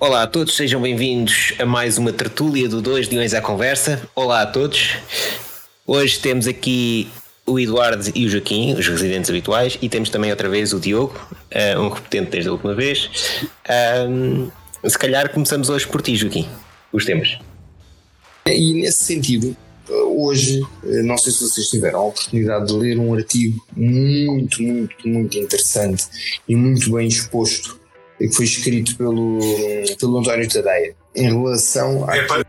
[0.00, 4.08] Olá a todos, sejam bem-vindos a mais uma tertúlia do Dois Leões à Conversa.
[4.14, 4.94] Olá a todos.
[5.84, 7.08] Hoje temos aqui
[7.44, 11.18] o Eduardo e o Joaquim, os residentes habituais, e temos também outra vez o Diogo,
[11.52, 13.10] uh, um repetente desde a última vez.
[14.08, 14.48] Um,
[14.88, 16.48] se calhar começamos hoje por ti, Joaquim,
[16.92, 17.36] os temas.
[18.46, 19.56] E nesse sentido,
[19.90, 25.08] hoje, eh, não sei se vocês tiveram a oportunidade de ler um artigo muito, muito,
[25.08, 26.04] muito interessante
[26.48, 27.77] e muito bem exposto
[28.26, 29.38] que foi escrito pelo,
[29.98, 32.46] pelo António Tadeia em relação a.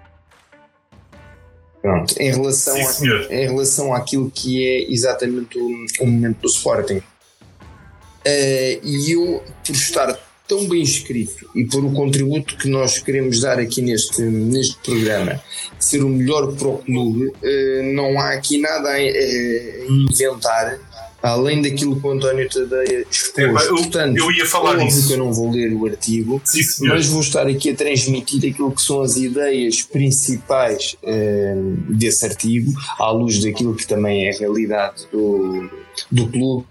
[1.82, 6.48] Pronto, em relação, Sim, a, em relação àquilo que é exatamente o, o momento do
[6.48, 6.98] Sporting.
[6.98, 13.40] Uh, e eu, por estar tão bem escrito e por o contributo que nós queremos
[13.40, 15.42] dar aqui neste, neste programa,
[15.80, 20.78] ser o melhor para o clube, uh, não há aqui nada a, a inventar
[21.22, 23.64] além daquilo que o António Tadeia expôs.
[23.64, 27.08] É, eu, Portanto, eu ia falar que eu não vou ler o artigo, Sim, mas
[27.08, 31.56] vou estar aqui a transmitir aquilo que são as ideias principais eh,
[31.90, 35.70] desse artigo, à luz daquilo que também é a realidade do,
[36.12, 36.68] do clube,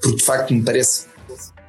[0.00, 1.06] porque de facto me parece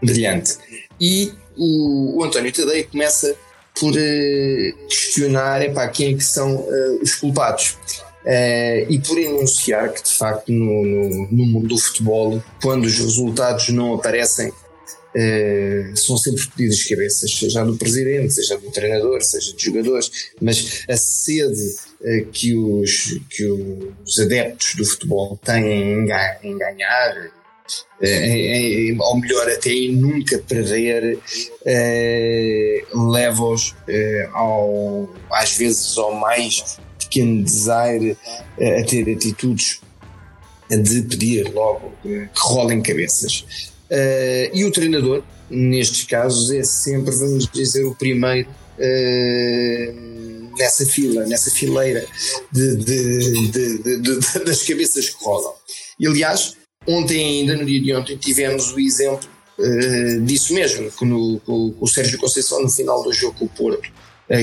[0.02, 0.58] brilhante.
[1.00, 3.36] E o, o António Tadeia começa
[3.80, 7.78] por eh, questionar epá, quem é que são uh, os culpados.
[8.26, 12.98] Uh, e por enunciar que de facto no, no, no, mundo do futebol, quando os
[12.98, 19.54] resultados não aparecem, uh, são sempre pedidas cabeças, seja do presidente, seja do treinador, seja
[19.54, 26.10] dos jogadores, mas a sede uh, que, os, que os adeptos do futebol têm em,
[26.42, 27.32] em ganhar,
[28.02, 31.20] é, ou melhor até em nunca perder
[32.94, 33.76] leva-os
[34.34, 36.78] ao, às vezes ao mais
[37.16, 38.18] pequeno desaire
[38.60, 39.80] a ter atitudes
[40.70, 43.46] de pedir logo que rolem cabeças.
[43.90, 48.56] Uh, e o treinador, nestes casos, é sempre, vamos dizer, o primeiro uh,
[50.58, 52.06] nessa fila, nessa fileira
[52.52, 55.54] de, de, de, das cabeças que rolam.
[56.00, 61.06] E aliás, ontem ainda, no dia de ontem, tivemos o exemplo uh, disso mesmo, que
[61.06, 63.88] no, com, o Sérgio Conceição no final do jogo com o Porto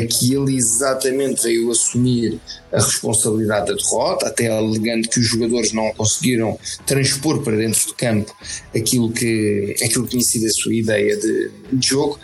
[0.08, 2.40] que ele exatamente veio assumir
[2.72, 7.94] a responsabilidade da derrota, até alegando que os jogadores não conseguiram transpor para dentro do
[7.94, 8.32] campo
[8.74, 12.18] aquilo que, aquilo que tinha sido a sua ideia de, de jogo,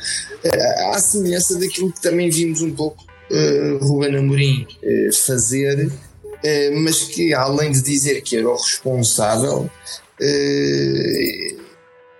[0.45, 6.81] uh, à semelhança daquilo que também vimos um pouco uh, Ruben Amorim uh, fazer, uh,
[6.81, 9.69] mas que além de dizer que era o responsável,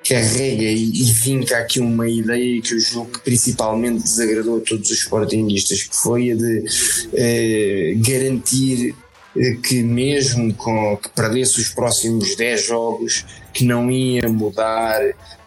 [0.09, 4.91] carrega e, e vinca aqui uma ideia que eu julgo que principalmente desagradou a todos
[4.91, 6.65] os sportinguistas, que foi a de
[7.13, 8.95] eh, garantir
[9.37, 15.03] eh, que mesmo com que perdesse os próximos 10 jogos que não ia mudar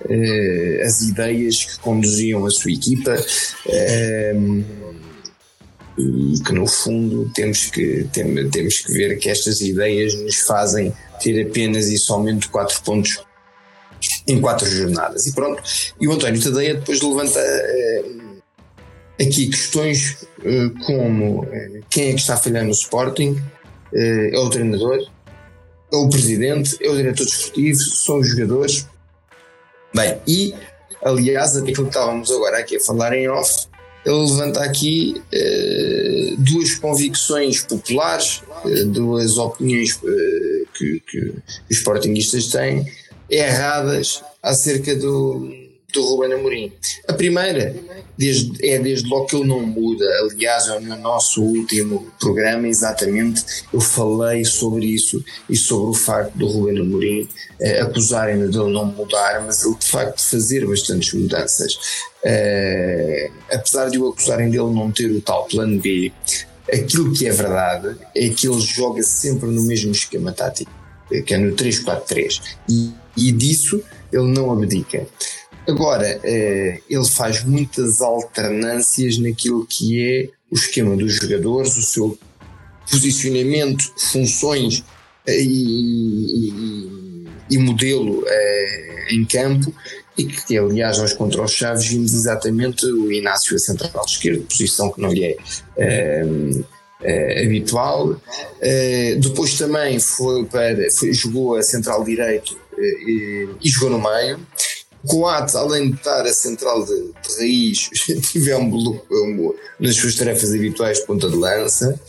[0.08, 3.16] eh, as ideias que conduziam a sua equipa
[3.68, 4.36] eh,
[5.98, 10.94] e que no fundo temos que, tem, temos que ver que estas ideias nos fazem
[11.20, 13.20] ter apenas e somente 4 pontos
[14.32, 15.26] em quatro jornadas.
[15.28, 15.62] E pronto,
[16.00, 18.42] e o António Tadeia depois levanta uh,
[19.22, 23.42] aqui questões uh, como uh, quem é que está a falhar no Sporting,
[23.94, 25.06] é o treinador,
[25.92, 28.88] é o presidente, é o diretor desportivo, são os jogadores.
[29.94, 30.56] Bem, e
[31.04, 33.68] aliás, aquilo que estávamos agora aqui a falar em off,
[34.06, 35.22] ele levanta aqui
[36.38, 38.42] duas convicções populares,
[38.94, 40.00] duas opiniões
[40.74, 41.20] que, que
[41.70, 42.86] os sportinguistas têm,
[43.32, 45.50] erradas acerca do,
[45.94, 46.74] do Ruben Amorim.
[47.08, 47.74] A primeira
[48.18, 50.06] desde, é desde logo que ele não muda.
[50.20, 53.44] Aliás, no nosso último programa, exatamente,
[53.74, 57.28] eu falei sobre isso e sobre o facto do Ruben Amorim
[57.60, 61.78] eh, acusarem dele não mudar, mas ele de facto fazer bastantes mudanças.
[62.24, 66.12] Eh, apesar de o acusarem dele não ter o tal plano B,
[66.72, 70.72] aquilo que é verdade é que ele joga sempre no mesmo esquema tático,
[71.26, 72.42] que é no 3-4-3.
[72.70, 75.08] E e disso ele não abdica.
[75.68, 82.18] Agora, eh, ele faz muitas alternâncias naquilo que é o esquema dos jogadores, o seu
[82.90, 84.84] posicionamento, funções
[85.28, 89.74] eh, e, e, e modelo eh, em campo,
[90.18, 94.92] e que, aliás, nós contra os Chaves vimos exatamente o Inácio a central esquerdo, posição
[94.92, 95.38] que não lhe é.
[97.44, 98.20] habitual.
[99.20, 104.40] depois também foi para, foi, jogou a central direito e, e jogou no meio.
[105.08, 107.90] Coates, além de estar a central de, de raiz,
[108.32, 112.00] tivemos um, nas suas tarefas habituais de ponta de lança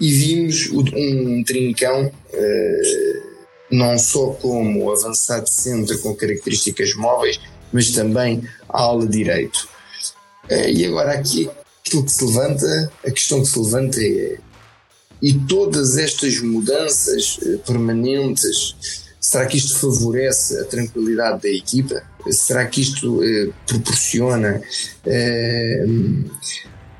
[0.00, 3.30] e vimos um trincão uh,
[3.70, 7.38] não só como avançado centro com características móveis,
[7.72, 9.68] mas também ala direito.
[10.50, 11.48] Uh, e agora aqui
[11.86, 14.38] aquilo que se levanta, a questão que se levanta é
[15.22, 22.02] e todas estas mudanças eh, permanentes, será que isto favorece a tranquilidade da equipa?
[22.32, 24.60] Será que isto eh, proporciona
[25.06, 25.84] eh,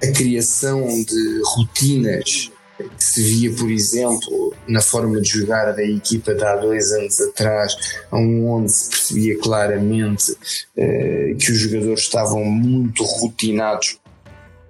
[0.01, 6.33] a criação de rotinas que se via, por exemplo, na forma de jogar da equipa
[6.33, 7.77] de há dois anos atrás,
[8.13, 10.33] onde se percebia claramente
[10.77, 13.99] eh, que os jogadores estavam muito rotinados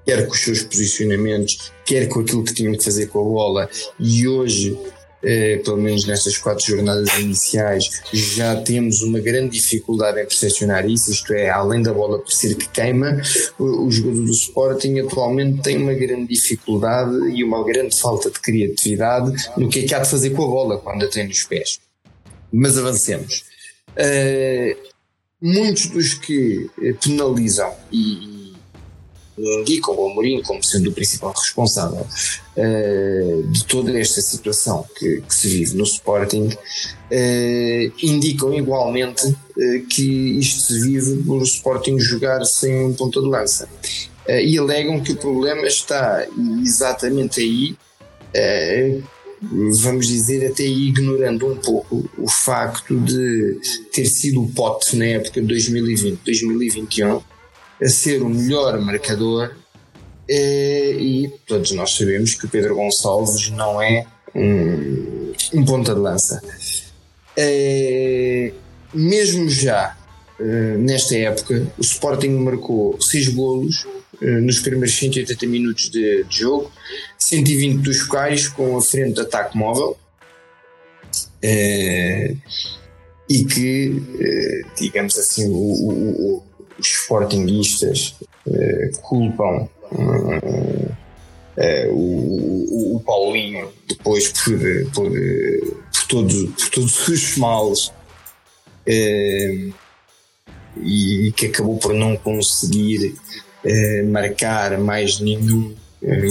[0.06, 3.70] quer com os seus posicionamentos, quer com aquilo que tinham que fazer com a bola,
[3.98, 4.76] e hoje
[5.22, 11.10] eh, pelo menos nestas quatro jornadas iniciais, já temos uma grande dificuldade em percepcionar isso,
[11.10, 13.20] isto é, além da bola parecer que queima,
[13.58, 18.40] o, o jogador do Sporting atualmente tem uma grande dificuldade e uma grande falta de
[18.40, 21.42] criatividade no que é que há de fazer com a bola quando a tem nos
[21.44, 21.78] pés.
[22.52, 23.44] Mas avancemos.
[23.90, 24.76] Uh,
[25.40, 26.70] muitos dos que
[27.04, 28.39] penalizam e,
[29.60, 32.06] indicam o Amorim como sendo o principal responsável
[32.56, 39.86] uh, de toda esta situação que, que, se vive no Sporting, uh, indicam igualmente uh,
[39.88, 43.68] que isto se vive por o Sporting jogar sem um ponta de lança.
[44.28, 46.26] e alegam que o problema está
[46.62, 47.76] exatamente aí,
[49.82, 53.58] vamos dizer, até ignorando um pouco o facto de
[53.92, 57.22] ter sido o pote na época de 2020-2021
[57.82, 59.54] a ser o melhor marcador
[60.28, 66.00] eh, e todos nós sabemos que o Pedro Gonçalves não é um, um ponta de
[66.00, 66.40] lança.
[67.36, 68.52] É,
[68.92, 69.96] mesmo já
[70.38, 73.86] eh, nesta época, o Sporting marcou 6 golos
[74.20, 76.70] nos primeiros 180 minutos de, de, jogo,
[77.18, 79.96] 120 dos quais com a frente de ataque móvel.
[81.42, 84.02] E que,
[84.76, 86.42] digamos assim, o, o,
[86.80, 88.16] os sportinguistas
[88.46, 90.96] uh, culpam uh,
[91.90, 94.58] o, o, Paulinho depois por,
[94.94, 97.92] por, por, todo, por todos os males
[100.82, 103.14] e que acabou por não conseguir
[104.06, 105.74] marcar mais nenhum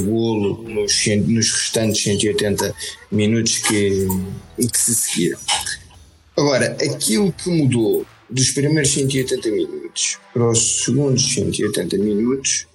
[0.04, 2.74] golo nos, nos restantes 180
[3.12, 4.08] minutos que,
[4.58, 5.40] que se seguiram.
[6.36, 12.68] Agora, aquilo que mudou dos primeiros 180 minutos para os segundos 180 minutos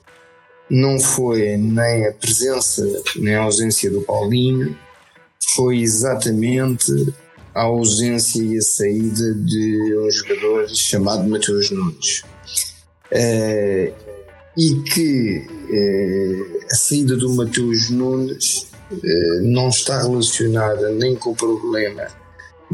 [0.70, 2.84] não foi nem a presença
[3.16, 4.76] nem a ausência do Paulinho,
[5.54, 6.90] foi exatamente
[7.54, 12.24] a ausência e a saída de um jogador chamado Mateus Nunes.
[13.12, 13.94] Uh,
[14.56, 21.36] e que uh, a saída do Mateus Nunes uh, não está relacionada nem com o
[21.36, 22.08] problema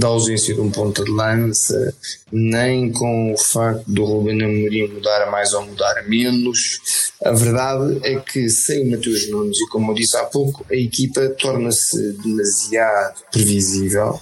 [0.01, 1.95] da ausência de um ponta de lança,
[2.33, 7.13] nem com o facto do Ruben Amorim mudar mais ou mudar menos.
[7.23, 10.75] A verdade é que sem o Matheus Nunes, e como eu disse há pouco, a
[10.75, 14.19] equipa torna-se demasiado previsível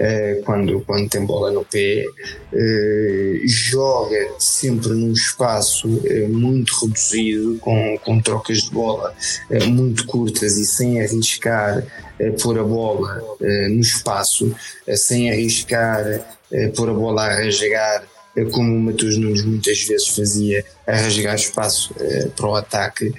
[0.00, 2.04] eh, quando, quando tem bola no pé,
[2.52, 9.12] eh, joga sempre num espaço eh, muito reduzido, com, com trocas de bola
[9.66, 11.84] muito curtas e sem arriscar
[12.42, 13.22] pôr a bola
[13.70, 14.54] no espaço,
[14.96, 16.26] sem arriscar
[16.76, 18.04] pôr a bola a rasgar
[18.52, 21.94] como o Matheus Nunes muitas vezes fazia, a rasgar espaço
[22.36, 23.12] para o ataque.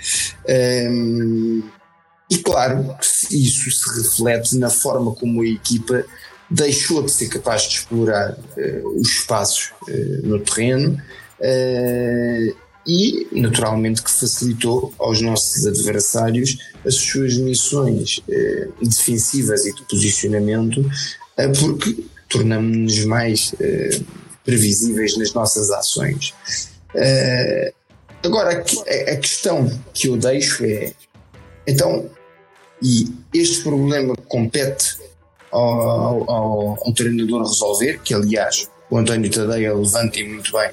[2.29, 2.95] e claro,
[3.31, 6.05] isso se reflete na forma como a equipa
[6.49, 10.99] deixou de ser capaz de explorar uh, os espaços uh, no terreno
[11.39, 12.55] uh,
[12.87, 18.19] e, naturalmente, que facilitou aos nossos adversários as suas missões
[18.81, 20.83] defensivas e de posicionamento,
[21.59, 23.53] porque tornamos-nos mais
[24.43, 26.33] previsíveis nas nossas ações.
[28.23, 30.93] agora, a, a questão que eu deixo é:
[31.67, 32.09] então,
[32.81, 34.97] e este problema compete
[35.51, 40.69] ao, ao, ao treinador resolver, que aliás o António Tadeia levanta muito bem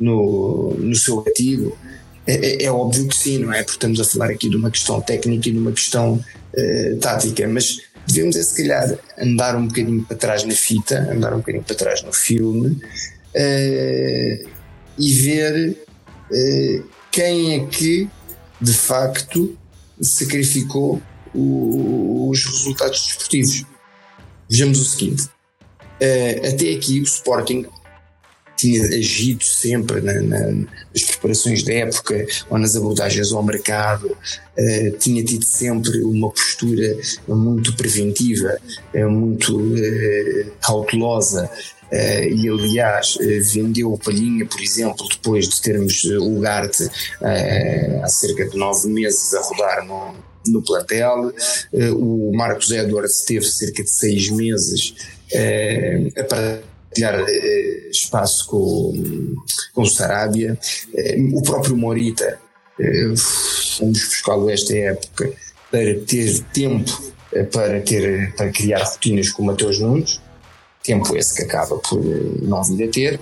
[0.00, 1.76] no, no seu artigo.
[2.26, 3.62] É, é, é, óbvio que sim, não é?
[3.62, 7.48] Porque estamos a falar aqui de uma questão técnica e de uma questão uh, tática,
[7.48, 11.64] mas devemos é se calhar andar um bocadinho para trás na fita, andar um bocadinho
[11.64, 14.48] para trás no filme uh,
[14.98, 18.08] e ver uh, quem é que
[18.60, 19.56] de facto
[20.00, 21.00] sacrificou
[21.34, 23.64] o, os resultados desportivos.
[24.48, 27.66] Vejamos o seguinte: uh, até aqui o Sporting
[28.56, 30.46] tinha agido sempre na, na,
[30.92, 36.96] nas preparações da época ou nas abordagens ao mercado, uh, tinha tido sempre uma postura
[37.28, 38.58] muito preventiva,
[38.94, 41.48] uh, muito uh, cautelosa
[41.90, 43.16] e aliás
[43.50, 48.88] vendeu o Palhinha, por exemplo, depois de termos o Ugarte uh, há cerca de nove
[48.88, 50.14] meses a rodar no,
[50.50, 51.32] no plantel.
[51.96, 54.94] o Marcos Edwards teve cerca de seis meses
[56.16, 57.24] a partilhar
[57.90, 59.34] espaço com,
[59.74, 60.58] com o Sarabia.
[61.32, 62.38] o próprio Morita
[63.76, 65.32] fomos buscá-lo esta época
[65.70, 67.12] para ter tempo
[67.52, 70.20] para, ter, para criar rotinas com o Mateus Nunes
[70.88, 73.20] tempo esse que acaba por eh, não vir a ter.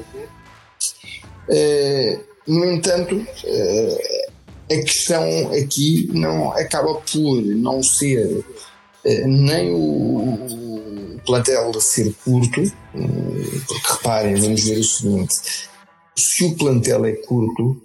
[2.46, 3.26] No entanto,
[4.70, 8.44] a questão aqui não acaba por não ser
[9.04, 10.86] uh, nem o,
[11.26, 12.62] plantel ser curto,
[13.66, 15.34] porque reparem, vamos ver o seguinte:
[16.16, 17.80] se o plantel é curto,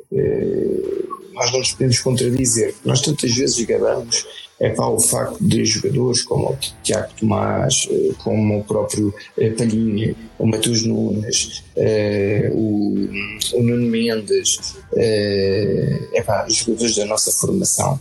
[1.34, 2.76] nós não nos podemos contradizer.
[2.86, 4.26] Nós tantas vezes gabamos
[4.62, 9.50] é para o facto de jogadores como o Tiago Tomás, eh, como o próprio eh,
[9.50, 12.94] Palhinha, o Matheus Nunes, eh, o,
[13.60, 18.00] Nuno Mendes, é para jogadores da nossa formação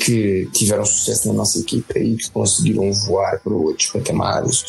[0.00, 4.64] que tiveram sucesso na nossa equipa e que conseguiram voar para outros patamares.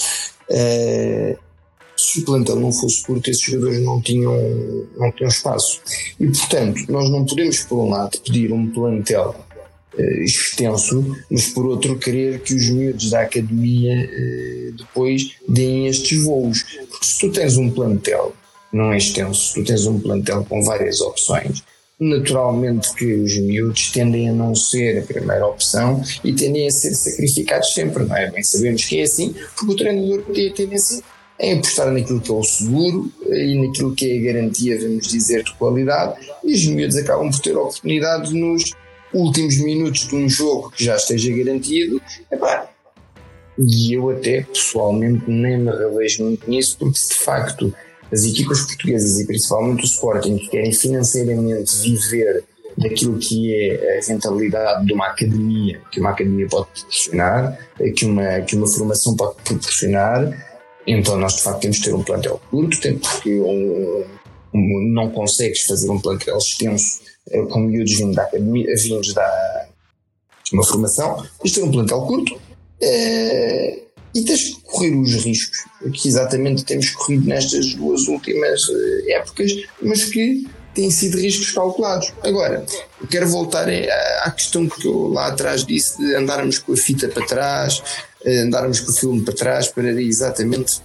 [1.96, 4.34] Se o plantel não fosse curto, esses jogadores não tinham,
[4.98, 5.82] não tinham espaço.
[6.20, 9.36] E, portanto, nós não podemos, por um lado, pedir um plantel
[9.98, 16.64] extenso, mas por outro querer que os miúdos da academia uh, depois deem estes voos.
[16.90, 18.34] Porque se tu tens um plantel,
[18.72, 21.64] não é extenso, se tu tens um plantel com várias opções,
[22.00, 26.94] naturalmente que os miúdos tendem a não ser a primeira opção e tendem a ser
[26.94, 28.32] sacrificados sempre, não é?
[28.32, 31.04] Bem sabemos que é assim, porque o treinador tem a tendência
[31.40, 35.44] em apostar naquilo que é o seguro e naquilo que é a garantia, vamos dizer,
[35.44, 38.74] de qualidade, e os miúdos acabam por ter oportunidade nos
[39.14, 42.02] últimos minutos de um jogo que já esteja garantido,
[42.32, 42.70] epá,
[43.58, 47.74] e eu até pessoalmente nem me revejo muito nisso, porque de facto
[48.12, 52.44] as equipas portuguesas e principalmente o Sporting que querem financeiramente viver
[52.78, 57.60] daquilo que é a rentabilidade de uma academia, que uma academia pode proporcionar,
[57.96, 60.48] que uma, que uma formação pode proporcionar,
[60.88, 64.06] então nós de facto temos de ter um plantel curto, porque um,
[64.54, 67.02] um, não consegues fazer um plantel extenso
[67.50, 69.68] com miúdos vindos da vindos da
[70.52, 72.40] uma formação, tens de ter um plantel curto
[72.82, 73.80] é,
[74.14, 75.60] e tens que correr os riscos
[75.94, 82.12] que exatamente temos corrido nestas duas últimas eh, épocas, mas que têm sido riscos calculados.
[82.24, 82.66] Agora,
[83.10, 83.68] quero voltar
[84.24, 87.84] à questão que eu lá atrás disse de andarmos com a fita para trás,
[88.26, 90.82] eh, andarmos com o filme para trás para exatamente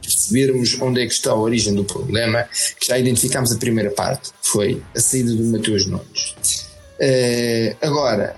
[0.00, 4.30] percebermos onde é que está a origem do problema, que já identificámos a primeira parte,
[4.42, 6.66] foi a saída do Mateus Nunes.
[6.98, 8.34] Uh, agora,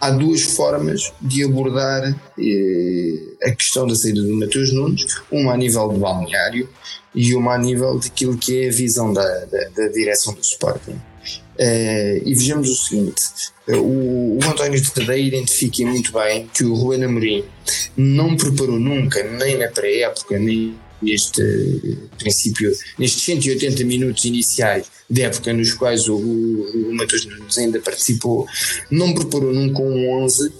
[0.00, 5.56] há duas formas de abordar uh, a questão da saída do Mateus Nunes, uma a
[5.56, 6.68] nível do balneário
[7.14, 11.00] e uma a nível daquilo que é a visão da, da, da direção do Sporting.
[11.60, 13.22] Uh, e vejamos o seguinte:
[13.68, 17.44] uh, o, o António Tadeia identifica muito bem que o Ruben Amorim
[17.94, 21.42] não preparou nunca, nem na pré-época, nem neste
[22.18, 27.78] princípio, nestes 180 minutos iniciais de época nos quais o, o, o Matheus Nunes ainda
[27.80, 28.46] participou,
[28.90, 30.52] não preparou nunca um 11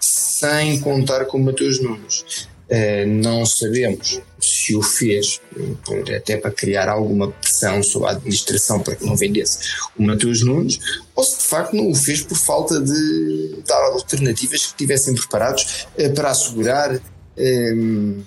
[0.00, 2.48] sem contar com o Matheus Nunes.
[2.70, 5.40] Uh, não sabemos se o fez
[5.84, 9.58] por, até para criar alguma pressão sobre a administração para que não vendesse
[9.98, 10.78] o Matheus Nunes,
[11.14, 15.86] ou se de facto não o fez por falta de dar alternativas que estivessem preparados
[15.98, 18.24] uh, para assegurar uh,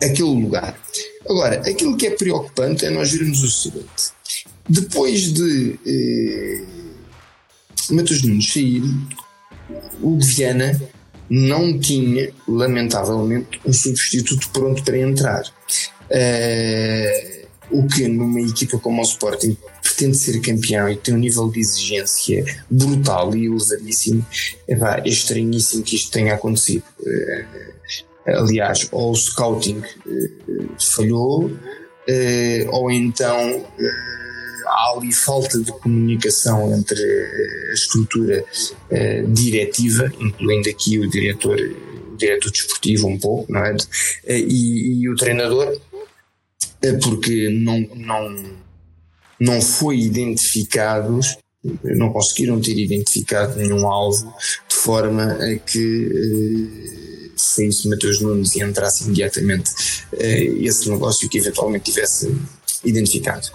[0.00, 0.78] aquele lugar.
[1.28, 4.12] Agora, aquilo que é preocupante é nós vermos o seguinte:
[4.68, 6.64] depois de eh,
[7.90, 8.82] Matheus Nunes sair,
[10.00, 10.80] o Viana
[11.30, 15.42] não tinha, lamentavelmente, um substituto pronto para entrar.
[16.10, 21.48] Uh, o que numa equipa como o Sporting pretende ser campeão e tem um nível
[21.48, 24.26] de exigência brutal e elevadíssimo,
[24.66, 26.82] é, estranhíssimo que isto tenha acontecido.
[26.98, 27.44] Uh,
[28.26, 31.48] aliás, ou o scouting uh, falhou,
[32.72, 33.64] ou então
[34.70, 37.00] há ali falta de comunicação entre
[37.70, 38.44] a estrutura
[39.28, 41.58] diretiva, incluindo aqui o diretor,
[42.12, 43.76] o diretor desportivo um pouco, não é?
[44.28, 45.78] E, e o treinador,
[47.02, 48.54] porque não, não,
[49.38, 51.20] não foi identificado
[51.84, 54.34] não conseguiram ter identificado nenhum alvo
[54.68, 59.70] de forma a que saísse Mateus Nunes e entrasse imediatamente
[60.12, 62.34] uh, esse negócio que eventualmente tivesse
[62.84, 63.48] identificado.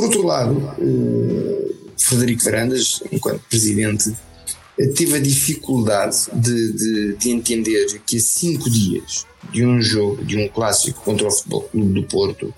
[0.00, 7.30] Por outro lado, uh, Frederico Varandas, enquanto presidente, uh, teve a dificuldade de, de, de,
[7.30, 12.00] entender que a cinco dias de um jogo, de um clássico contra o Futebol Clube
[12.00, 12.54] do Porto,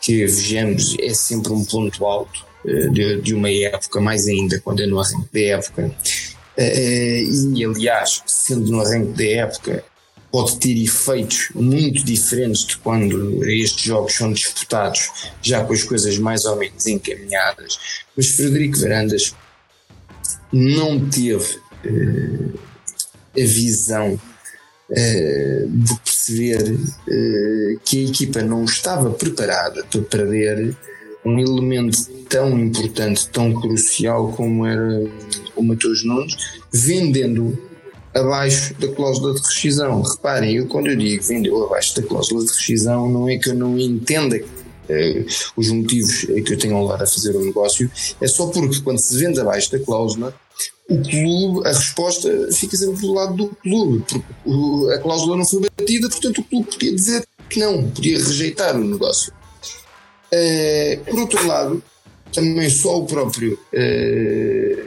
[0.00, 4.82] que vejamos é sempre um ponto alto uh, de, de, uma época, mais ainda quando
[4.82, 5.94] é no arranque da época.
[6.58, 9.84] E aliás, sendo no arranque da época,
[10.32, 16.18] pode ter efeitos muito diferentes de quando estes jogos são disputados, já com as coisas
[16.18, 18.02] mais ou menos encaminhadas.
[18.16, 19.34] Mas Frederico Varandas
[20.50, 22.58] não teve uh,
[23.36, 24.14] a visão
[24.90, 30.74] uh, de perceber uh, que a equipa não estava preparada para perder
[31.24, 35.04] um elemento tão importante, tão crucial como era
[35.54, 36.36] o Matheus Nunes,
[36.72, 37.56] vendendo
[38.14, 40.02] abaixo da cláusula de rescisão.
[40.02, 43.54] Reparem, eu quando eu digo vendeu abaixo da cláusula de rescisão, não é que eu
[43.54, 44.40] não entenda
[44.88, 45.24] eh,
[45.56, 47.90] os motivos que eu tenho ao lado a fazer o negócio,
[48.20, 50.34] é só porque quando se vende abaixo da cláusula,
[50.88, 55.62] o clube, a resposta fica sempre do lado do clube, porque a cláusula não foi
[55.62, 59.32] batida, portanto o clube podia dizer que não, podia rejeitar o negócio.
[60.30, 61.82] Eh, por outro lado,
[62.32, 64.84] também só o próprio, eh,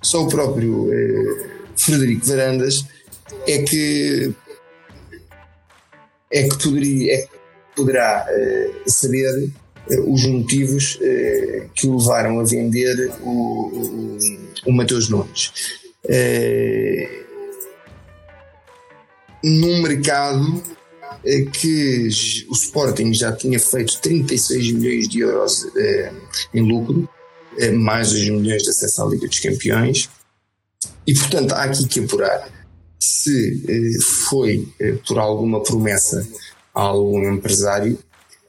[0.00, 0.90] só o próprio
[1.76, 2.84] Frederico Varandas
[3.46, 4.34] é que
[6.34, 7.28] é que poderia, é,
[7.76, 9.44] poderá uh, saber
[9.90, 14.18] uh, os motivos uh, que o levaram a vender o, o,
[14.66, 15.52] o Mateus Nunes.
[19.42, 20.62] num mercado
[21.52, 22.08] que
[22.50, 25.66] o Sporting já tinha feito 36 milhões de euros
[26.52, 27.08] em lucro,
[27.72, 30.10] mais os milhões de acesso à Liga dos Campeões,
[31.06, 32.48] e portanto há aqui que apurar
[32.98, 34.68] se foi
[35.06, 36.26] por alguma promessa
[36.74, 37.98] a algum empresário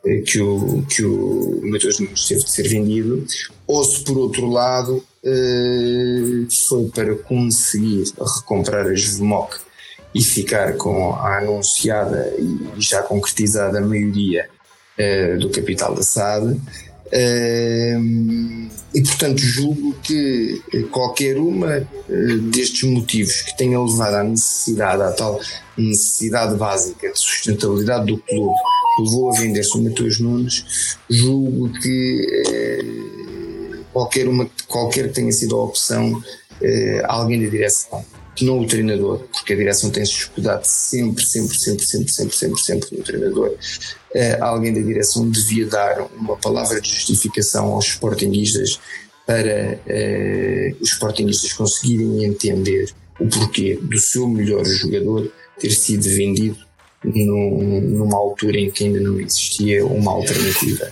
[0.05, 3.25] eh, que o, que o Matheus Nunes teve de ser vendido,
[3.65, 9.55] ou se por outro lado eh, foi para conseguir recomprar a Juvemoc
[10.13, 14.47] e ficar com a anunciada e já concretizada maioria
[14.97, 16.59] eh, do capital da SAD.
[17.12, 21.87] E portanto julgo que qualquer uma
[22.51, 25.39] destes motivos que tenha levado à necessidade, à tal
[25.77, 28.55] necessidade básica de sustentabilidade do clube
[29.00, 35.55] levou a vender-se o Matheus Nunes, julgo que eh, qualquer, uma, qualquer que tenha sido
[35.55, 36.24] a opção,
[36.61, 38.05] eh, alguém da direção,
[38.41, 42.98] não o treinador, porque a direção tem-se escudado sempre, sempre, sempre, sempre, sempre, sempre, sempre
[42.98, 43.55] no treinador,
[44.04, 44.04] eh,
[44.39, 48.79] alguém da direção devia dar uma palavra de justificação aos sportinguistas
[49.25, 49.79] para
[50.79, 56.57] os sportinguistas conseguirem entender o porquê do seu melhor jogador ter sido vendido
[57.03, 60.91] num, numa altura em que ainda não existia uma alternativa.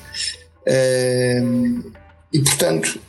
[0.68, 1.92] Uh,
[2.34, 3.00] e portanto,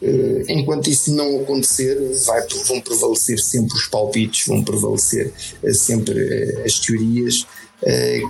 [0.48, 1.96] enquanto isso não acontecer,
[2.26, 5.32] vai, vão prevalecer sempre os palpites, vão prevalecer
[5.72, 7.46] sempre as teorias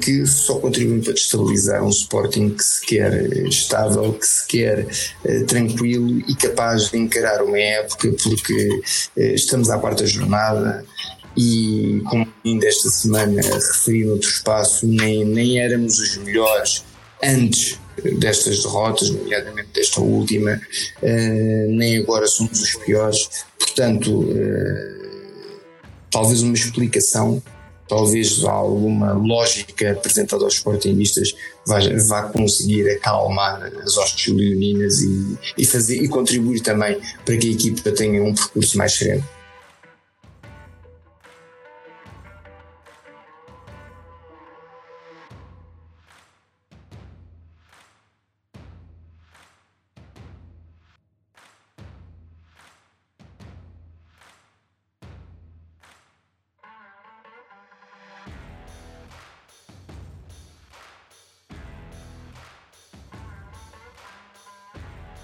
[0.03, 4.87] que só contribuem para destabilizar um Sporting que se quer estável, que se quer
[5.47, 8.81] tranquilo e capaz de encarar uma época, porque
[9.17, 10.85] estamos à quarta jornada,
[11.37, 16.85] e como ainda esta semana referi noutro espaço, nem, nem éramos os melhores
[17.23, 17.79] antes
[18.19, 20.61] destas derrotas, nomeadamente desta última,
[21.69, 23.29] nem agora somos os piores.
[23.59, 24.29] Portanto,
[26.11, 27.43] talvez uma explicação,
[27.89, 31.35] talvez alguma lógica apresentada aos sportingistas
[31.67, 37.49] vá, vá conseguir acalmar as hostes leoninas e, e, fazer, e contribuir também para que
[37.49, 39.25] a equipa tenha um percurso mais sereno.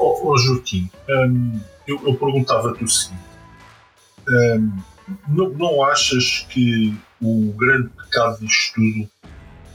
[0.00, 3.22] Oh, Joaquim, hum, eu, eu perguntava-te o seguinte:
[4.28, 4.72] hum,
[5.28, 9.10] não, não achas que o grande pecado disto tudo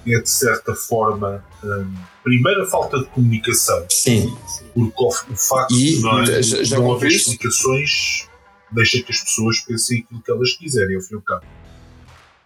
[0.07, 3.85] é, de certa forma, hum, primeiro a falta de comunicação?
[3.89, 4.35] Sim.
[4.73, 8.27] Porque o, o facto e, de não, já, já não haver explicações
[8.71, 11.45] deixa que as pessoas pensem aquilo que elas quiserem, ao fim e ao cabo.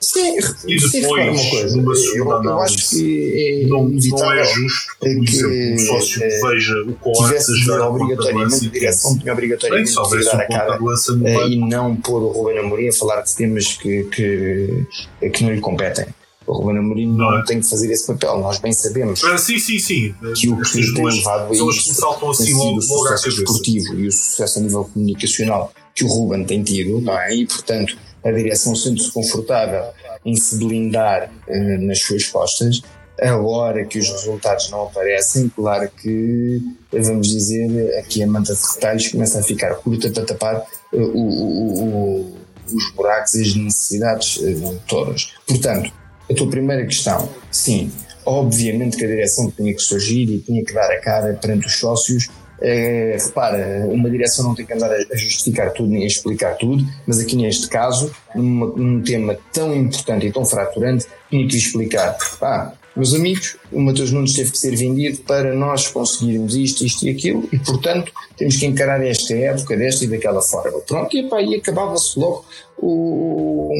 [0.02, 4.44] Sim, e depois, uma coisa, numa segunda eu, eu acho que é não, não é
[4.46, 9.20] justo que, por exemplo, o sócio é, veja o Coates a jogar obrigatoriamente, a direção
[9.20, 13.36] tinha obrigatoriamente de a cara uh, e não pôr o Ruben Amorim a falar de
[13.36, 14.86] temas que, que,
[15.34, 16.06] que não lhe competem.
[16.48, 17.44] O Ruben Amorim não, não é?
[17.44, 20.16] tem que fazer esse papel, nós bem sabemos ah, sim, sim, sim.
[20.34, 24.12] que o que tem levado a isso saltam assim logo, o sucesso esportivo e o
[24.14, 27.36] sucesso a nível comunicacional que o Ruben tem tido, não é?
[27.36, 29.84] E portanto a direção sendo-se confortável
[30.26, 32.82] em se blindar uh, nas suas costas.
[33.22, 39.10] Agora que os resultados não aparecem, claro que, vamos dizer, aqui a manta de retalhos
[39.10, 42.38] começa a ficar curta para tapar uh, o, o, o,
[42.74, 45.34] os buracos e as necessidades uh, todas.
[45.48, 45.92] Portanto,
[46.30, 47.92] a tua primeira questão, sim,
[48.26, 51.76] obviamente que a direção tinha que surgir e tinha que dar a cara perante os
[51.78, 52.30] sócios
[52.62, 56.86] é, repara, uma direção não tem que andar a justificar tudo nem a explicar tudo,
[57.08, 62.17] mas aqui neste caso, numa, num tema tão importante e tão fraturante, tinha que explicar.
[62.41, 67.08] Ah, meus amigos, o Matheus Nunes teve que ser vendido para nós conseguirmos isto, isto
[67.08, 70.80] e aquilo, e portanto temos que encarar esta época desta e daquela forma.
[70.82, 72.45] Pronto, e, e acabava-se logo
[72.78, 73.74] o,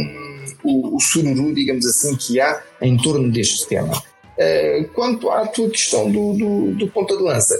[0.63, 4.01] o, o sururu, digamos assim, que há em torno deste tema.
[4.37, 7.59] Uh, quanto à tua questão do, do, do ponta de lança,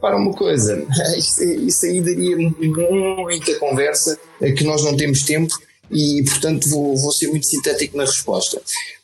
[0.00, 0.84] para uma coisa,
[1.16, 5.54] isso, isso aí daria muita conversa é que nós não temos tempo
[5.90, 8.60] e, portanto, vou, vou ser muito sintético na resposta.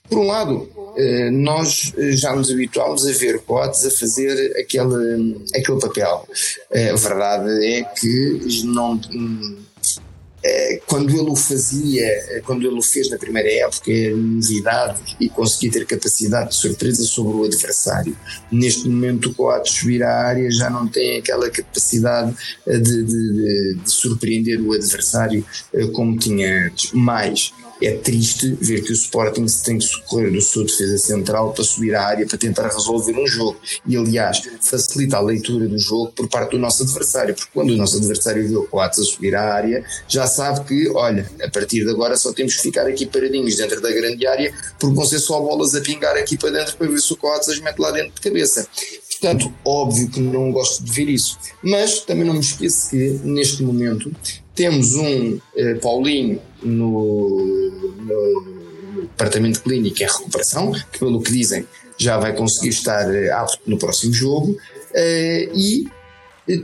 [0.09, 5.81] Por um lado, eh, nós já nos habituámos a ver Coates a fazer aquele, aquele
[5.81, 6.29] papel.
[6.71, 9.63] Eh, a verdade é que não eh,
[10.87, 15.29] quando ele o fazia, eh, quando ele o fez na primeira época, era novidade e
[15.29, 18.17] conseguia ter capacidade de surpresa sobre o adversário.
[18.51, 22.35] Neste momento, o Coates subir à área já não tem aquela capacidade
[22.67, 25.45] eh, de, de, de, de surpreender o adversário
[25.93, 26.93] como tinha antes.
[26.93, 27.53] Mais,
[27.87, 31.65] é triste ver que o Sporting se tem que socorrer do sua defesa central para
[31.65, 33.59] subir à área para tentar resolver um jogo.
[33.87, 37.77] E, aliás, facilita a leitura do jogo por parte do nosso adversário, porque quando o
[37.77, 41.85] nosso adversário vê o Coates a subir à área, já sabe que, olha, a partir
[41.85, 45.19] de agora só temos que ficar aqui paradinhos dentro da grande área, porque vão ser
[45.19, 47.91] só bolas a pingar aqui para dentro para ver se o Coates as mete lá
[47.91, 48.67] dentro de cabeça.
[49.23, 51.39] Portanto, óbvio que não gosto de ver isso.
[51.63, 54.13] Mas também não me esqueço que, neste momento,
[54.53, 61.65] temos um eh, Paulinho no, no, departamento clínico em recuperação, que, pelo que dizem,
[61.97, 64.59] já vai conseguir estar eh, apto no próximo jogo.
[64.93, 65.87] Eh, e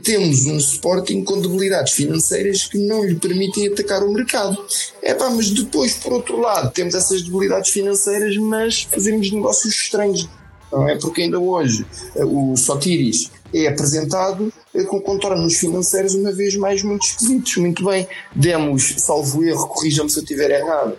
[0.02, 4.58] temos um Sporting com debilidades financeiras que não lhe permitem atacar o mercado.
[5.00, 10.28] É pá, mas depois, por outro lado, temos essas debilidades financeiras, mas fazemos negócios estranhos
[10.70, 10.96] não é?
[10.96, 16.82] Porque ainda hoje eh, o Sotiris é apresentado eh, com contornos financeiros uma vez mais
[16.82, 17.56] muito esquisitos.
[17.56, 20.98] Muito bem, demos, salvo erro, corrijam-me se eu estiver errado,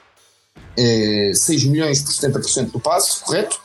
[0.76, 3.60] 6 eh, milhões por 70% do passo, correto?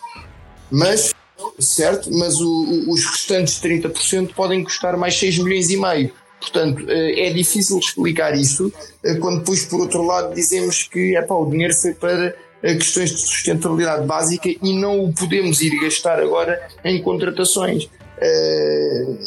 [0.71, 1.15] Mas,
[1.59, 6.13] certo, mas o, os restantes 30% podem custar mais 6 milhões e meio.
[6.41, 8.71] Portanto, é difícil explicar isso
[9.19, 12.37] quando depois, por outro lado, dizemos que é pá, o dinheiro foi para
[12.77, 17.85] questões de sustentabilidade básica e não o podemos ir gastar agora em contratações.
[17.85, 19.19] Uh,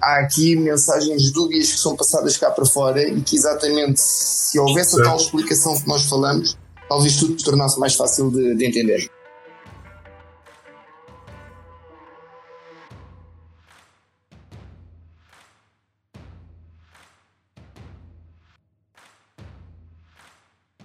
[0.00, 5.00] há aqui mensagens dúbias que são passadas cá para fora e que exatamente se houvesse
[5.00, 6.56] a tal explicação que nós falamos,
[6.88, 9.10] talvez tudo se tornasse mais fácil de, de entender.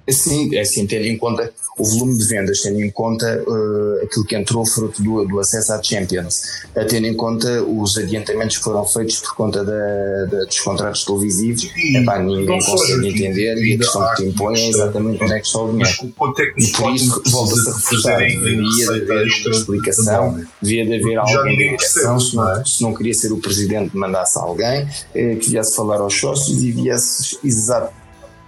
[0.09, 4.35] Assim, assim, tendo em conta o volume de vendas, tendo em conta uh, aquilo que
[4.35, 6.41] entrou fruto do, do acesso à Champions,
[6.75, 11.05] uh, tendo em conta os adiantamentos que foram feitos por conta da, da, dos contratos
[11.05, 15.39] televisivos, epá, ninguém consegue entender e a questão que te impõe é exatamente onde é
[15.39, 15.89] que está o dinheiro.
[15.89, 21.17] É e por isso volta-se a reforçar, devia de haver uma explicação, devia de haver
[21.17, 25.49] alguém da direção, se não, se não queria ser o presidente, mandasse alguém eh, que
[25.51, 27.98] viesse falar aos sócios e viesse exatamente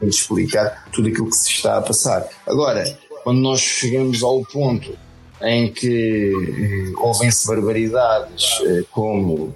[0.10, 2.28] de explicar tudo aquilo que se está a passar.
[2.48, 2.84] Agora,
[3.24, 4.98] quando nós chegamos ao ponto
[5.42, 9.54] em que eh, ouvem-se barbaridades eh, como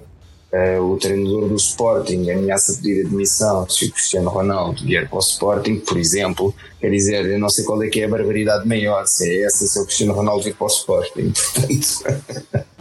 [0.52, 5.20] eh, o treinador do Sporting ameaça pedir admissão se o Cristiano Ronaldo vier para o
[5.20, 9.06] Sporting, por exemplo, quer dizer, eu não sei qual é que é a barbaridade maior,
[9.06, 12.75] se é essa, se é o Cristiano Ronaldo vir para o Sporting, portanto...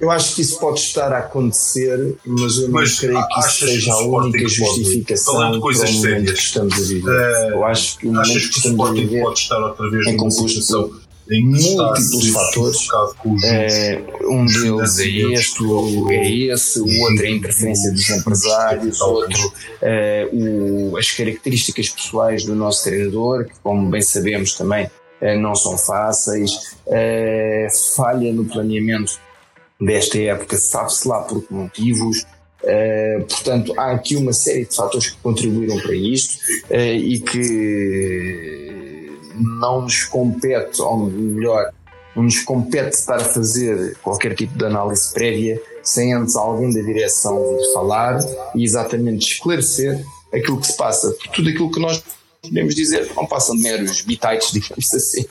[0.00, 3.66] Eu acho que isso pode estar a acontecer, mas eu não mas creio que isso
[3.66, 6.32] seja a única justificação para o momento sérias.
[6.32, 7.10] que estamos a viver.
[7.10, 10.06] Uh, eu acho que o momento que, que estamos a viver pode estar outra vez
[10.06, 12.88] é composto em múltiplos fatores.
[13.44, 15.64] É, um deles é este,
[16.10, 22.44] é esse, o outro é a interferência dos empresários, outro é, o, as características pessoais
[22.44, 24.90] do nosso treinador, que, como bem sabemos, também
[25.40, 26.76] não são fáceis,
[27.96, 29.18] falha no planeamento
[29.80, 32.24] desta época, sabe-se lá por que motivos.
[32.62, 36.38] Uh, portanto, há aqui uma série de fatores que contribuíram para isto
[36.70, 39.10] uh, e que
[39.60, 41.70] não nos compete, ou melhor,
[42.16, 46.80] não nos compete estar a fazer qualquer tipo de análise prévia sem antes alguém da
[46.80, 48.18] direção falar
[48.54, 51.10] e exatamente esclarecer aquilo que se passa.
[51.10, 52.02] Porque tudo aquilo que nós
[52.42, 55.26] podemos dizer não passam de meros bitites, digamos assim.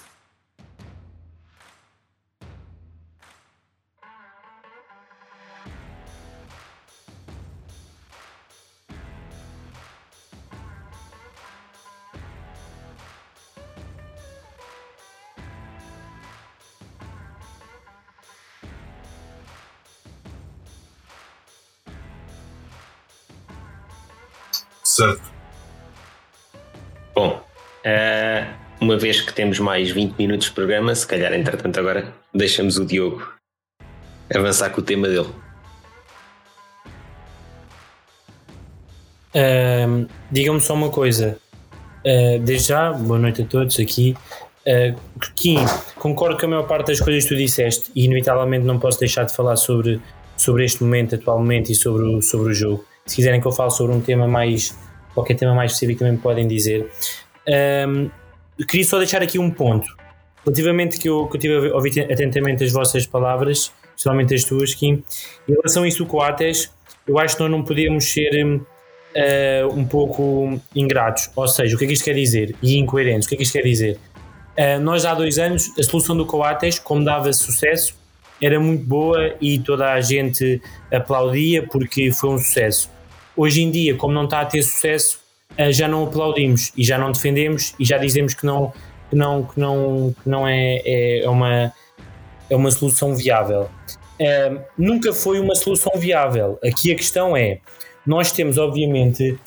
[24.94, 25.24] Certo.
[27.16, 27.44] Bom,
[27.84, 32.78] uh, uma vez que temos mais 20 minutos de programa, se calhar entretanto agora deixamos
[32.78, 33.28] o Diogo
[34.32, 35.30] avançar com o tema dele.
[39.34, 41.40] Uh, Digam-me só uma coisa.
[42.06, 44.16] Uh, desde já, boa noite a todos aqui.
[44.68, 44.96] Uh,
[45.36, 45.58] Kim,
[45.96, 49.24] concordo com a maior parte das coisas que tu disseste e inevitavelmente não posso deixar
[49.24, 50.00] de falar sobre,
[50.38, 52.93] sobre este momento atualmente e sobre o, sobre o jogo.
[53.06, 54.76] Se quiserem que eu fale sobre um tema mais
[55.14, 56.90] qualquer tema mais específico também me podem dizer.
[57.88, 58.10] Um,
[58.68, 59.88] queria só deixar aqui um ponto.
[60.46, 64.74] Relativamente que eu, que eu tive a ouvir atentamente as vossas palavras, especialmente as tuas,
[64.74, 65.04] Kim,
[65.48, 66.72] em relação a isso do Coates,
[67.08, 68.60] eu acho que nós não podemos ser uh,
[69.74, 71.30] um pouco ingratos.
[71.36, 72.56] Ou seja, o que é que isto quer dizer?
[72.62, 73.26] E incoerentes.
[73.26, 74.00] O que é que isto quer dizer?
[74.58, 77.96] Uh, nós há dois anos, a solução do Coates, como dava sucesso,
[78.42, 80.62] era muito boa e toda a gente
[80.92, 82.93] aplaudia porque foi um sucesso.
[83.36, 85.20] Hoje em dia, como não está a ter sucesso,
[85.58, 88.74] eh, já não aplaudimos e já não defendemos e já dizemos que não,
[89.10, 90.82] que não, que não, que não é,
[91.24, 91.74] é, uma,
[92.50, 93.70] é uma solução viável.
[94.20, 96.60] Uh, nunca foi uma solução viável.
[96.64, 97.60] Aqui a questão é,
[98.06, 99.38] nós temos obviamente,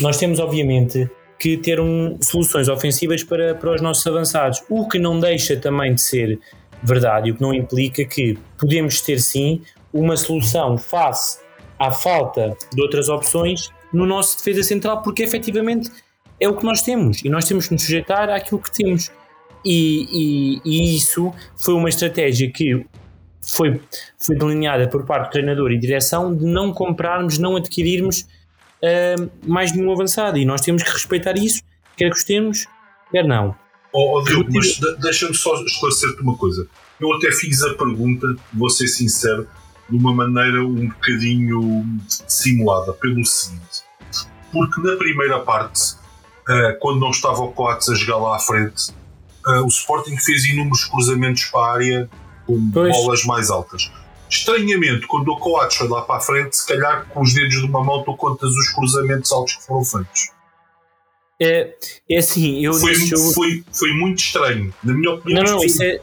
[0.00, 4.98] nós temos obviamente que ter um, soluções ofensivas para, para os nossos avançados, o que
[4.98, 6.38] não deixa também de ser
[6.82, 11.38] verdade, o que não implica que podemos ter sim uma solução face
[11.78, 15.90] à falta de outras opções no nosso defesa central, porque efetivamente
[16.40, 19.10] é o que nós temos e nós temos que nos sujeitar àquilo que temos.
[19.64, 22.86] E, e, e isso foi uma estratégia que
[23.42, 23.80] foi,
[24.18, 28.26] foi delineada por parte do treinador e direção de não comprarmos, não adquirirmos
[28.82, 30.38] uh, mais nenhum avançado.
[30.38, 31.62] E nós temos que respeitar isso,
[31.96, 32.66] quer gostemos,
[33.10, 33.54] quer não.
[33.92, 36.66] Oh, oh Diogo, mas deixa-me só esclarecer-te uma coisa.
[37.00, 39.48] Eu até fiz a pergunta, vou ser sincero,
[39.88, 43.84] de uma maneira um bocadinho simulada, pelo seguinte.
[44.52, 45.94] Porque na primeira parte,
[46.48, 48.90] uh, quando não estava o Coates a jogar lá à frente,
[49.46, 52.10] uh, o Sporting fez inúmeros cruzamentos para a área
[52.46, 52.96] com pois.
[52.96, 53.90] bolas mais altas.
[54.28, 57.64] Estranhamente, quando o Coates foi lá para a frente, se calhar com os dedos de
[57.64, 60.30] uma mão tu contas os cruzamentos altos que foram feitos.
[61.40, 61.74] É,
[62.10, 63.34] é assim, eu foi, jogo...
[63.34, 65.44] foi, foi muito estranho, na minha opinião.
[65.44, 66.00] Não, não, isso é,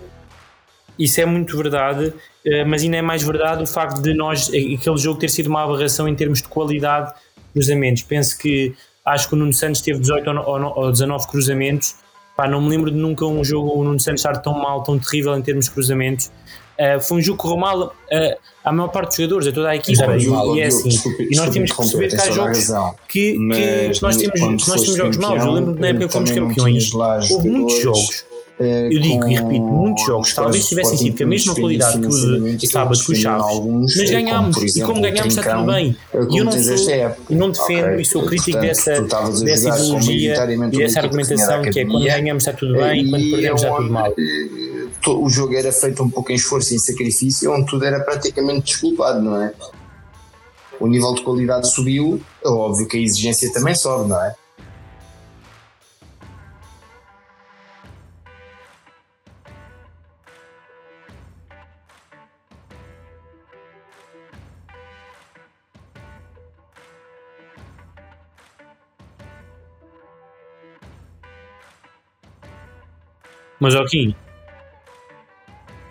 [0.98, 2.14] isso é muito verdade.
[2.46, 5.64] Eh, mas ainda é mais verdade o facto de nós, aquele jogo ter sido uma
[5.64, 8.04] aberração em termos de qualidade de cruzamentos.
[8.04, 8.74] Penso que
[9.06, 11.96] acho que o Nuno Santos teve 18 ou 19 cruzamentos.
[12.36, 14.98] Pá, não me lembro de nunca um jogo o Nuno Santos estar tão mal, tão
[15.00, 16.32] terrível em termos de cruzamentos.
[16.74, 19.70] Uh, foi um jogo que correu mal uh, à maior parte dos jogadores, a toda
[19.70, 20.18] a equipa.
[20.18, 20.90] E, e, é assim.
[20.90, 22.68] Desculpe, e nós temos que perceber que há jogos
[23.08, 25.44] que, que, nós temos, nós temos jogos maus.
[25.44, 26.92] Eu lembro que na época que fomos campeões,
[27.30, 28.26] houve muitos jogos
[28.60, 32.58] eu digo e repito, muitos jogos talvez tivessem sido com a mesma qualidade que o
[32.58, 33.60] de sábado com Chaves,
[33.98, 35.98] mas ganhámos, e como ganhámos está tudo bem.
[36.30, 39.02] E eu não, sou, não defendo e sou crítico dessa,
[39.44, 40.36] dessa ideologia
[40.72, 43.92] e dessa argumentação que é quando ganhamos está tudo bem e quando perdemos está tudo
[43.92, 44.14] mal.
[45.06, 48.68] O jogo era feito um pouco em esforço e em sacrifício, onde tudo era praticamente
[48.68, 49.52] desculpado, não é?
[50.80, 54.36] O nível de qualidade subiu, é óbvio que a exigência também sobe, não é?
[73.64, 74.14] Mas Joaquim.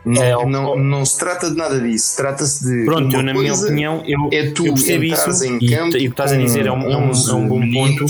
[0.05, 2.85] Não, é, não, não se trata de nada disso, trata-se de.
[2.85, 6.07] Pronto, eu, na minha opinião, eu, é tu eu percebo isso e, e, o que
[6.09, 8.05] estás a dizer é um, é um, é um bom ponto.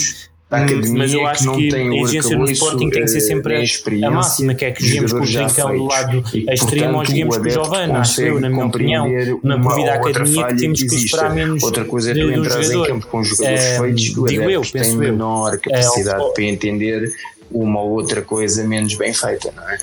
[0.94, 4.10] Mas eu acho que, que a exigência no Sporting tem que ser sempre a, a
[4.10, 7.50] máxima, que é que joguemos com o Trincão do lado extremo ou joguemos com o
[7.50, 9.08] Giovanni, acho eu, na minha opinião,
[9.42, 11.62] na movida academia, que temos que esperar menos.
[11.62, 15.58] Outra coisa é tu entras em campo com jogadores feitos que o adepto tem menor
[15.58, 17.12] capacidade para entender
[17.54, 19.78] uma ou outra coisa menos bem feita, não é?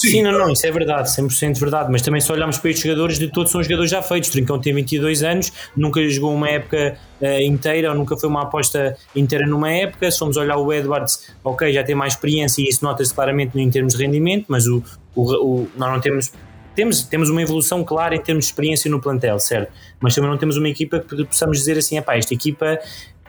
[0.00, 2.84] Sim, Sim, não, não, isso é verdade, 100% verdade, mas também se olharmos para estes
[2.84, 4.30] jogadores, de todos são jogadores já feitos.
[4.30, 8.96] Trincão tem 22 anos, nunca jogou uma época uh, inteira, ou nunca foi uma aposta
[9.14, 10.10] inteira numa época.
[10.10, 13.70] Se formos olhar o Edwards, ok, já tem mais experiência e isso nota-se claramente em
[13.70, 14.82] termos de rendimento, mas o,
[15.14, 16.32] o, o, nós não temos
[16.74, 19.70] temos, temos uma evolução clara em termos de experiência no plantel, certo?
[20.00, 22.78] Mas também não temos uma equipa que possamos dizer assim, esta equipa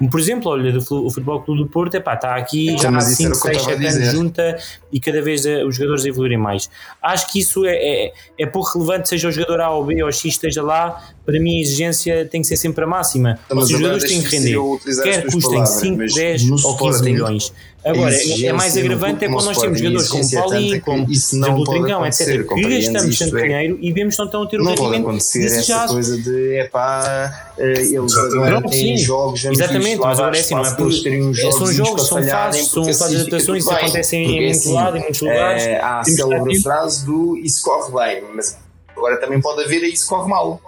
[0.09, 3.35] por exemplo, olha, do Futebol Clube do Porto, epá, está aqui então, já há 5,
[3.35, 4.57] 6, 7 anos junta
[4.91, 6.69] e cada vez os jogadores evoluírem mais.
[7.01, 10.11] Acho que isso é, é, é pouco relevante, seja o jogador A ou B ou
[10.11, 13.39] X esteja lá, para mim a exigência tem que ser sempre a máxima.
[13.49, 14.57] Mas os jogadores têm que render,
[15.03, 17.53] quer custem 5, 10 ou 15 milhões.
[17.83, 22.47] Agora, é mais agravante é quando nós temos jogadores como Paulinho, como o Trincão, etc.,
[22.47, 25.83] que gastamos tanto é dinheiro e vemos que não estão a ter o rendimento desejado.
[25.83, 30.65] Essa coisa de, epá, eh, eles agora têm jogos, Exatamente, mas agora é assim, não
[30.65, 30.91] é por.
[30.91, 35.01] São jogos, são fases, são fases de adaptações, isso acontece em muitos assim, lados, em
[35.01, 35.63] muitos lugares.
[35.63, 38.57] Eh, há a célebre frase do isso corre bem, mas
[38.95, 40.61] agora também pode haver isso corre mal.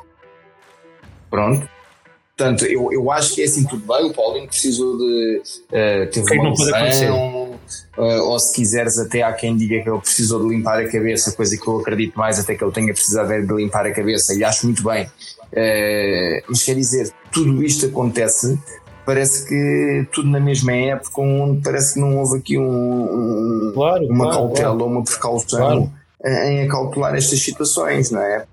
[1.30, 1.73] Pronto.
[2.36, 4.06] Portanto, eu, eu acho que é assim tudo bem.
[4.06, 5.42] O Paulinho precisou de.
[5.70, 6.52] Uh, teve uma
[7.98, 11.32] uh, ou se quiseres, até há quem diga que ele precisou de limpar a cabeça,
[11.32, 14.44] coisa que eu acredito mais, até que ele tenha precisado de limpar a cabeça, e
[14.44, 15.06] acho muito bem.
[15.06, 18.58] Uh, mas quer dizer, tudo isto acontece.
[19.06, 24.06] Parece que tudo na mesma época, onde parece que não houve aqui um, um claro,
[24.08, 24.84] uma claro, cautela claro.
[24.84, 25.92] ou uma precaução
[26.26, 28.46] em acautelar estas situações, não é?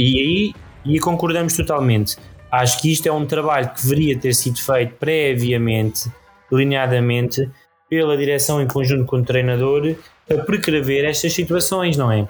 [0.00, 2.16] E aí e concordamos totalmente.
[2.50, 6.10] Acho que isto é um trabalho que deveria ter sido feito previamente,
[6.50, 7.50] delineadamente,
[7.88, 9.94] pela direção em conjunto com o treinador,
[10.26, 12.26] para precaver estas situações, não é?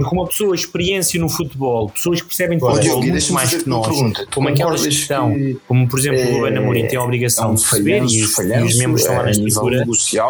[0.00, 3.86] Porque uma pessoa experiência no futebol, pessoas que percebem de futebol muito mais que nós,
[3.86, 4.26] pergunta.
[4.32, 5.34] como aquelas que estão,
[5.66, 8.62] como por exemplo é, o Ruben Amorim tem a obrigação de perceber e, os, e
[8.62, 9.86] os membros estão lá na estrutura,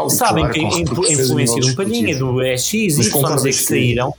[0.09, 4.15] sabem que a influência de um Palhinha, do SX e Y que saíram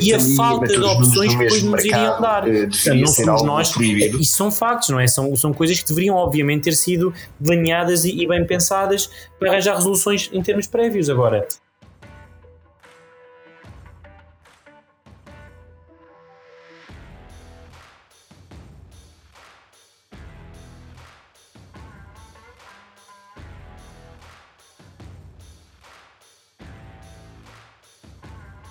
[0.00, 2.48] e a falta de opções que depois nos iriam dar.
[2.48, 5.06] Eh, Portanto, não somos nós, e são factos, não é?
[5.06, 9.76] São, são coisas que deveriam obviamente ter sido delineadas e, e bem pensadas para arranjar
[9.76, 11.10] resoluções em termos prévios.
[11.10, 11.46] Agora,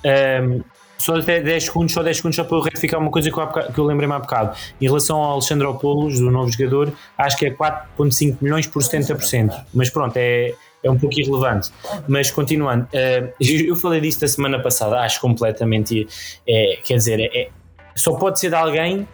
[0.06, 0.62] Um,
[1.02, 3.50] só até 10 segundos, só 10 segundos só para eu retificar uma coisa que eu,
[3.76, 4.56] eu lembrei-me há bocado.
[4.80, 9.66] Em relação ao Alexandropoulos, do novo jogador, acho que é 4,5 milhões por 70%.
[9.74, 11.72] Mas pronto, é, é um pouco irrelevante.
[12.08, 16.08] Mas continuando, uh, eu falei disso da semana passada, acho completamente.
[16.48, 17.50] É, quer dizer, é,
[17.96, 19.08] só pode ser de alguém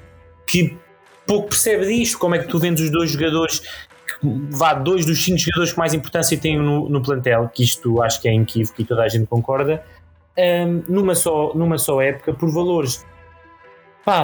[0.46, 0.78] que
[1.26, 2.20] pouco percebe disto.
[2.20, 3.62] Como é que tu vendes os dois jogadores
[4.22, 8.22] vá, dois dos cinco jogadores que mais importância têm no, no plantel, que isto acho
[8.22, 9.84] que é inequívoco e toda a gente concorda,
[10.38, 13.06] um, numa, só, numa só época por valores
[14.08, 14.24] pá,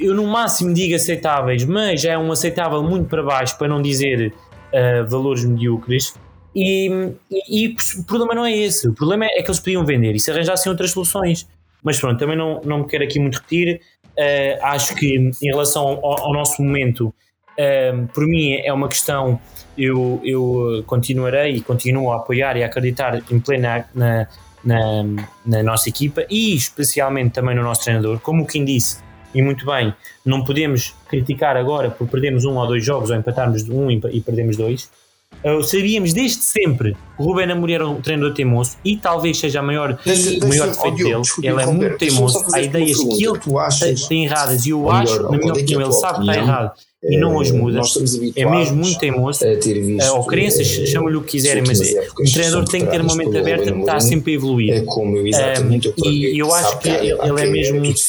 [0.00, 3.82] eu no máximo digo aceitáveis, mas já é um aceitável muito para baixo, para não
[3.82, 6.14] dizer uh, valores medíocres.
[6.56, 6.88] E,
[7.30, 10.18] e, e, o problema não é esse, o problema é que eles podiam vender e
[10.18, 11.46] se arranjassem outras soluções.
[11.82, 13.82] Mas pronto, também não, não me quero aqui muito repetir.
[14.16, 17.08] Uh, acho que em relação ao, ao nosso momento,
[17.52, 19.38] uh, por mim é uma questão.
[19.76, 24.26] Eu, eu continuarei e continuo a apoiar e a acreditar em plena na,
[24.64, 25.04] na,
[25.44, 28.20] na nossa equipa e especialmente também no nosso treinador.
[28.20, 28.98] Como o Kim disse,
[29.34, 29.92] e muito bem,
[30.24, 34.56] não podemos criticar agora por perdermos um ou dois jogos ou empatarmos um e perdemos
[34.56, 34.90] dois.
[35.44, 39.60] Uh, sabíamos desde sempre que o Ruben Amorim era um treinador teimoso e talvez seja
[39.60, 41.22] a maior, deixa, o maior defeito dele.
[41.42, 42.44] Ele é muito teimoso.
[42.52, 46.30] Há ideias que ele tem erradas e eu acho, na minha opinião, ele sabe que
[46.30, 46.72] está errado
[47.02, 47.80] e não hoje muda.
[48.34, 49.44] É mesmo muito teimoso.
[50.14, 53.70] Ou crenças, chamam-lhe o que quiserem, mas o treinador tem que ter uma mente aberta,
[53.70, 54.72] está sempre a evoluir.
[54.74, 58.00] É como eu, exatamente, e eu acho que ele é mesmo muito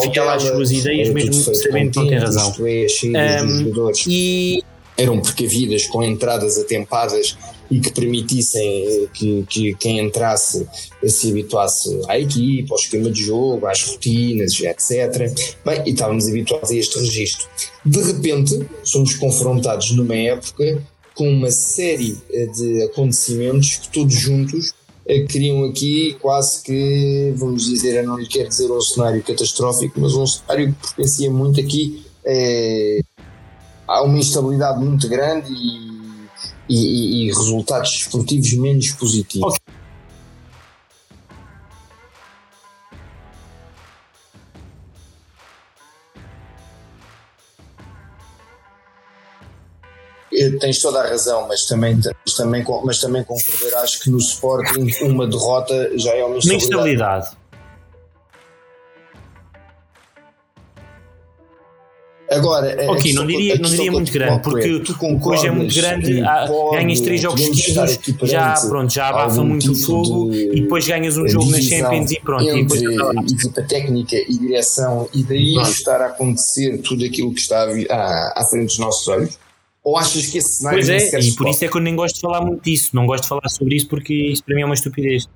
[0.00, 2.54] fiel às suas ideias, mesmo sabendo que não tem razão.
[4.06, 4.62] E
[4.96, 7.36] eram precavidas com entradas atempadas
[7.70, 10.66] e que permitissem eh, que, que quem entrasse
[11.06, 15.32] se habituasse à equipa, ao esquema de jogo, às rotinas, etc.
[15.64, 17.46] Bem, e estávamos habituados a este registro.
[17.84, 20.82] De repente, somos confrontados numa época
[21.14, 24.72] com uma série eh, de acontecimentos que todos juntos
[25.06, 30.00] eh, criam aqui quase que, vamos dizer, eu não lhe quero dizer um cenário catastrófico,
[30.00, 32.04] mas um cenário que pertencia muito aqui
[33.90, 35.89] há uma instabilidade muito grande e,
[36.70, 39.54] e, e resultados esportivos menos positivos.
[39.54, 39.70] Okay.
[50.58, 55.26] tens toda a razão, mas também, mas também, mas também concordarás que no Sporting uma
[55.26, 56.48] derrota já é uma instabilidade.
[56.48, 57.39] Uma instabilidade.
[62.40, 64.82] Agora, ok, não diria, não diria muito grande, porque
[65.22, 66.20] hoje é muito grande,
[66.72, 71.28] ganhas três jogos seguidos, já, pronto, já abafa muito o fogo e depois ganhas um
[71.28, 72.42] jogo na Champions e pronto.
[72.42, 73.32] Entre e depois...
[73.32, 78.44] equipa técnica e direção, e daí estar a acontecer tudo aquilo que está à, à
[78.44, 79.38] frente dos nossos olhos
[79.82, 82.16] ou achas que esse cenário Pois é, e por isso é que eu nem gosto
[82.16, 82.90] de falar muito disso.
[82.92, 85.26] Não gosto de falar sobre isso porque isso para mim é uma estupidez.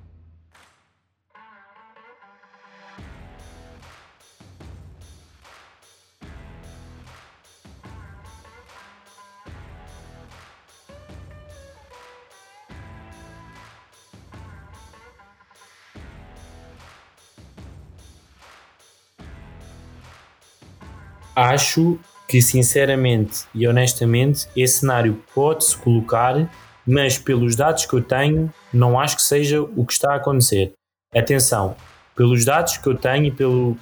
[21.35, 26.49] Acho que sinceramente e honestamente esse cenário pode-se colocar,
[26.87, 30.73] mas pelos dados que eu tenho, não acho que seja o que está a acontecer.
[31.13, 31.75] Atenção,
[32.15, 33.77] pelos dados que eu tenho e pelo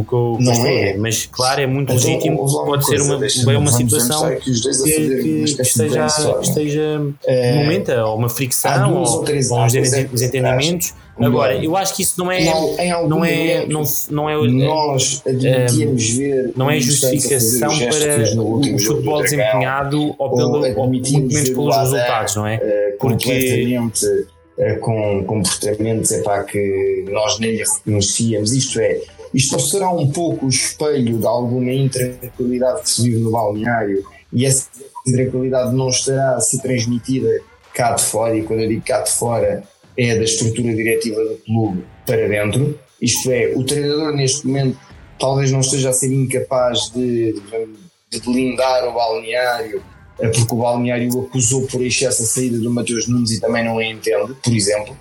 [0.00, 0.92] o, que eu não é.
[0.92, 5.54] Ver, mas claro, é muito então, legítimo, pode ser uma, bem uma situação que, que,
[5.54, 6.06] que esteja,
[6.40, 10.94] esteja é, momenta, ou uma fricção, ou, ou uns desentendimentos.
[11.18, 16.10] Agora, eu acho que isso não é não, não é não, não é nós admitimos
[16.10, 21.76] um, ver não é justificação para o futebol desempenhado ou pelo ou muito menos pelos
[21.76, 22.56] resultados, não é?
[22.56, 29.00] Uh, Porque uh, com comportamentos é para que nós nem reconhecíamos, isto é,
[29.36, 34.46] isto será um pouco o espelho de alguma intranquilidade que se vive no balneário e
[34.46, 34.66] essa
[35.06, 37.28] intranquilidade não estará a ser transmitida
[37.74, 39.62] cá de fora, e quando eu digo cá de fora
[39.94, 42.80] é da estrutura diretiva do clube para dentro.
[43.00, 44.78] Isto é, o treinador neste momento
[45.18, 47.34] talvez não esteja a ser incapaz de,
[48.10, 49.82] de, blindar o balneário,
[50.18, 53.76] eh, porque o balneário acusou por excesso a saída do Mateus Nunes e também não
[53.76, 54.96] a entende, por exemplo.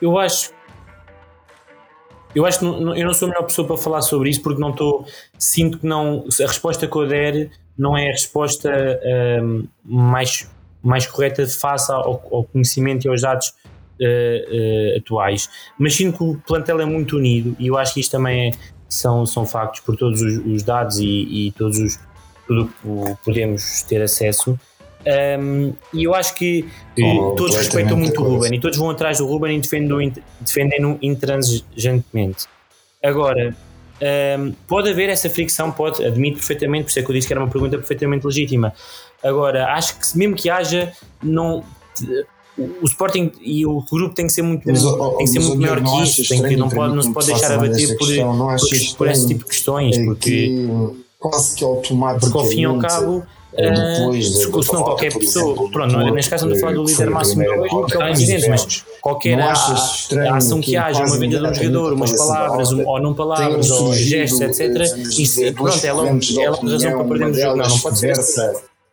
[0.00, 0.54] Eu acho.
[2.34, 4.60] Eu acho que não, eu não sou a melhor pessoa para falar sobre isso porque
[4.60, 5.06] não estou.
[5.38, 6.24] Sinto que não.
[6.40, 8.70] A resposta que eu der não é a resposta
[9.42, 10.50] um, mais,
[10.82, 13.48] mais correta face ao, ao, conhecimento e aos dados
[14.00, 15.48] uh, uh, atuais.
[15.78, 18.50] Mas sinto que o plantel é muito unido e eu acho que isto também é,
[18.88, 21.98] são, são factos por todos os, os dados e, e todos os,
[22.46, 24.58] tudo o que podemos ter acesso.
[25.06, 26.66] Um, e eu acho que
[27.00, 30.98] oh, todos respeitam muito o Ruben e todos vão atrás do Ruben e defendem-no defendem
[31.00, 32.46] intransigentemente.
[33.02, 33.54] Agora,
[34.38, 37.32] um, pode haver essa fricção, pode, admito perfeitamente, por isso é que eu disse que
[37.32, 38.72] era uma pergunta perfeitamente legítima.
[39.22, 40.92] Agora, acho que mesmo que haja,
[41.22, 41.62] não,
[42.58, 45.82] o Sporting e o grupo tem que ser muito, mas, tem que ser muito melhor
[45.82, 49.28] que isso, tem que, não, pode, não se pode deixar abater por, por, por, esse
[49.28, 50.68] tipo de questões, porque,
[51.18, 52.32] quase que automático.
[52.32, 53.24] Porque ao fim e ao cabo
[53.56, 57.10] depois uh, se, não qualquer pessoa, exemplo, pronto, neste caso estamos a falar do líder
[57.10, 61.04] máximo do clube, que é o presidente, mas qualquer a, a ação que, que haja,
[61.04, 65.40] uma venda de um jogador, umas palavras, um, ou não palavras, ou gestos, etc., isso,
[65.54, 68.14] pronto, ela, ela tem razão para perdermos o jogo, não, não pode ser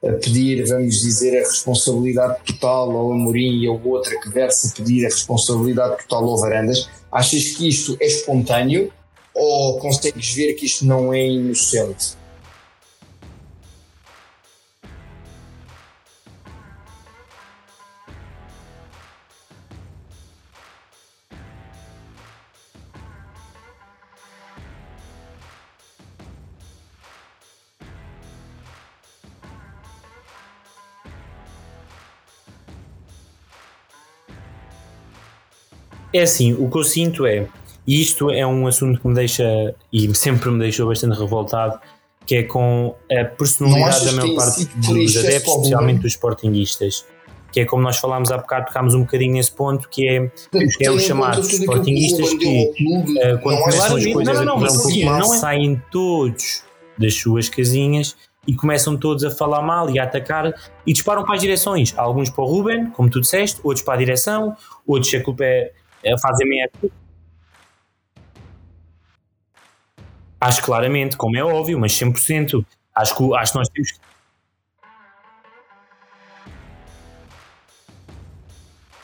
[0.06, 4.76] a pedir, vamos dizer, a responsabilidade total ao Amorim e a outra que versa a
[4.76, 8.92] pedir a responsabilidade total ao Varandas, achas que isto é espontâneo
[9.34, 12.16] ou consegues ver que isto não é inocente?
[36.14, 37.48] É assim, o que eu sinto é,
[37.88, 41.80] e isto é um assunto que me deixa, e sempre me deixou bastante revoltado,
[42.26, 47.06] que é com a personalidade da maior parte dos adeptos, especialmente dos sportinguistas.
[47.52, 50.32] Que é como nós falámos há bocado, tocámos um bocadinho nesse ponto, que é,
[50.76, 55.04] que é os chamados sportinguistas que, uh, quando começam as coisas a correr um pouco
[55.06, 56.64] mal, saem todos
[56.98, 58.16] das suas casinhas
[58.48, 60.52] e começam todos a falar mal e a atacar
[60.86, 61.94] e disparam para as direções.
[61.96, 64.56] Alguns para o Ruben, como tu disseste, outros para a direção,
[64.88, 65.72] outros a culpa é,
[66.04, 66.70] é fazem meia
[70.40, 72.66] Acho claramente, como é óbvio, mas 100%.
[72.94, 74.00] Acho que, acho que nós temos que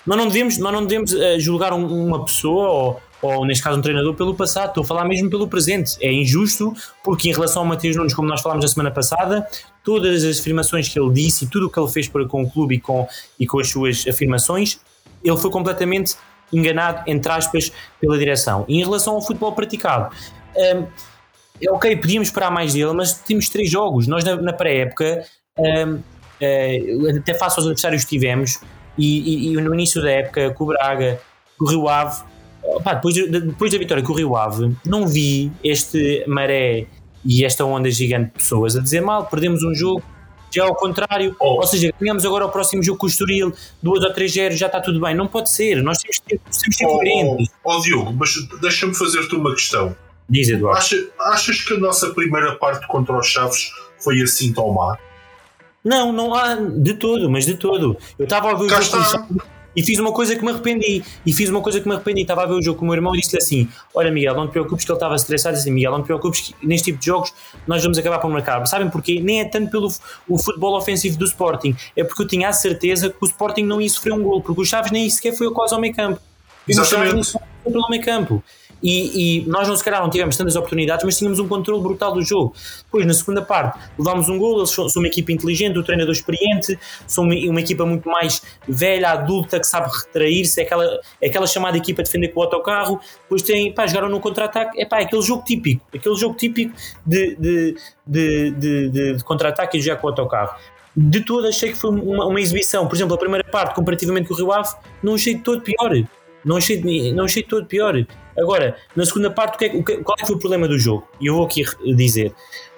[0.09, 3.77] nós não devemos, nós não devemos uh, julgar um, uma pessoa ou, ou, neste caso,
[3.77, 4.69] um treinador pelo passado.
[4.69, 5.97] Estou a falar mesmo pelo presente.
[6.01, 6.73] É injusto
[7.03, 9.47] porque, em relação ao Mateus Nunes, como nós falámos na semana passada,
[9.83, 12.49] todas as afirmações que ele disse e tudo o que ele fez para com o
[12.49, 13.07] clube e com,
[13.39, 14.79] e com as suas afirmações,
[15.23, 16.15] ele foi completamente
[16.51, 18.65] enganado, entre aspas, pela direção.
[18.67, 20.13] E em relação ao futebol praticado.
[20.55, 20.85] Um,
[21.61, 24.07] é ok, podíamos esperar mais dele, mas temos três jogos.
[24.07, 25.25] Nós na, na pré-época,
[25.57, 26.03] um, uh,
[26.39, 28.59] eh, até face aos adversários que tivemos,
[28.97, 31.21] e, e, e, no início da época com o Braga,
[31.57, 32.21] com o Rio Ave,
[32.85, 36.85] depois, depois da vitória com o Rio Ave, não vi este maré
[37.23, 40.03] e esta onda gigante de pessoas a dizer mal, perdemos um jogo,
[40.51, 41.55] já ao contrário, oh.
[41.55, 44.65] ou seja, ganhamos agora o próximo jogo com o Estoril, 2 ou 3 0 já
[44.67, 47.49] está tudo bem, não pode ser, nós temos que, ser oh, coerentes.
[47.63, 48.31] Ó oh, Diogo, mas
[48.61, 49.95] deixa-me fazer-te uma questão.
[50.29, 50.79] Diz Eduardo.
[50.79, 54.97] Acha, achas que a nossa primeira parte contra os Chaves foi assim tão má?
[55.83, 57.97] Não, não há de todo, mas de todo.
[58.17, 59.41] Eu estava a ver o jogo
[59.75, 61.03] e fiz uma coisa que me arrependi.
[61.25, 62.21] E fiz uma coisa que me arrependi.
[62.21, 64.47] Estava a ver o jogo com o meu irmão e disse-lhe assim: Olha, Miguel, não
[64.47, 65.55] te preocupes, que ele estava estressado.
[65.55, 67.33] Disse assim: Miguel, não te preocupes, que neste tipo de jogos
[67.67, 68.65] nós vamos acabar por marcar.
[68.67, 69.19] Sabem porquê?
[69.21, 69.89] Nem é tanto pelo
[70.27, 73.81] o futebol ofensivo do Sporting, é porque eu tinha a certeza que o Sporting não
[73.81, 76.19] ia sofrer um gol, porque o Chaves nem sequer foi quase ao meio campo.
[76.67, 76.93] Exatamente.
[76.93, 78.43] O Chaves nem foi pelo meio campo.
[78.81, 82.13] E, e, nós não se calhar não tivemos tantas oportunidades, mas tínhamos um controle brutal
[82.13, 82.53] do jogo.
[82.85, 86.79] Depois, na segunda parte, levámos um gol, eles são, uma equipa inteligente, o treinador experiente,
[87.05, 91.47] são uma, uma, equipa muito mais velha, adulta, que sabe retrair-se, é aquela, é aquela
[91.47, 95.21] chamada equipa defender com o autocarro, depois tem, pá, jogaram no contra-ataque, é pá, aquele
[95.21, 96.73] jogo típico, aquele jogo típico
[97.05, 97.75] de, de,
[98.05, 100.55] de, de, de, de contra-ataque e jogar com o autocarro
[100.95, 102.87] de todo achei que foi uma, uma, exibição.
[102.87, 104.69] Por exemplo, a primeira parte, comparativamente com o Rio Ave,
[105.01, 105.91] não achei de todo pior.
[106.43, 107.95] Não achei, não achei todo pior.
[108.37, 110.67] Agora, na segunda parte, o que é, o que, qual é que foi o problema
[110.67, 111.07] do jogo?
[111.19, 111.63] E eu vou aqui
[111.95, 112.33] dizer.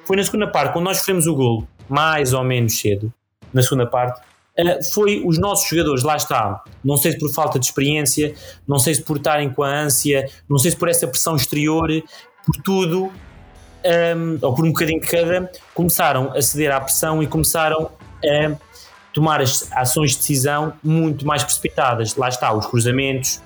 [0.06, 3.14] Foi na segunda parte, quando nós sofremos o gol, mais ou menos cedo,
[3.54, 4.20] na segunda parte,
[4.60, 8.34] uh, foi os nossos jogadores, lá está, não sei se por falta de experiência,
[8.68, 11.88] não sei se por estarem com a ânsia, não sei se por essa pressão exterior,
[12.46, 13.12] por tudo, um,
[13.84, 17.92] ehm, ou por um bocadinho de cada, começaram a ceder à pressão e começaram
[18.24, 18.58] a
[19.14, 22.16] tomar as ações de decisão muito mais precipitadas.
[22.16, 23.42] Lá está, os cruzamentos,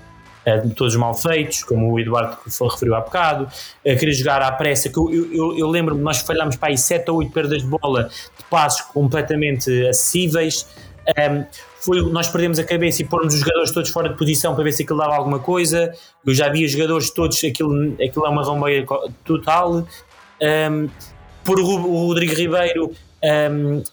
[0.76, 3.48] todos mal feitos, como o Eduardo referiu há bocado,
[3.84, 7.18] querer jogar à pressa, que eu, eu, eu lembro-me, nós falhámos para aí 7 ou
[7.18, 8.04] 8 perdas de bola
[8.38, 10.68] de passos completamente acessíveis.
[11.08, 11.46] Um,
[11.80, 14.72] foi, nós perdemos a cabeça e pormos os jogadores todos fora de posição para ver
[14.72, 15.94] se aquilo dava alguma coisa.
[16.26, 18.84] Eu já vi os jogadores todos, aquilo, aquilo é uma rombeia
[19.24, 19.88] total.
[20.42, 20.90] Um,
[21.44, 22.92] por o Rodrigo Ribeiro
[23.24, 23.84] um, uh,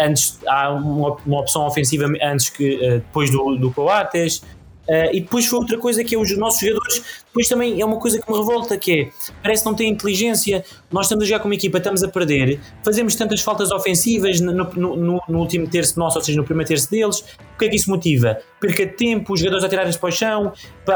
[0.00, 4.42] antes há uma, uma, opção ofensiva antes que uh, depois do, do Coates
[4.88, 7.98] Uh, e depois foi outra coisa que é os nossos jogadores, depois também é uma
[7.98, 9.10] coisa que me revolta, que é,
[9.42, 13.42] parece não tem inteligência, nós estamos a jogar como equipa, estamos a perder, fazemos tantas
[13.42, 17.20] faltas ofensivas no, no, no, no último terço nosso, ou seja, no primeiro terço deles,
[17.20, 18.38] o que é que isso motiva?
[18.58, 20.52] Perca de tempo, os jogadores a tirarem-se para o chão,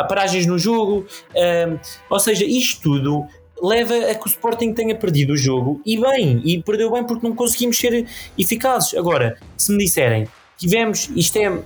[0.09, 1.79] paragens no jogo, uh,
[2.09, 3.27] ou seja, isto tudo
[3.63, 7.27] leva a que o Sporting tenha perdido o jogo e bem, e perdeu bem porque
[7.27, 8.07] não conseguimos ser
[8.39, 8.95] eficazes.
[8.95, 10.27] Agora, se me disserem,
[10.57, 11.63] tivemos, isto é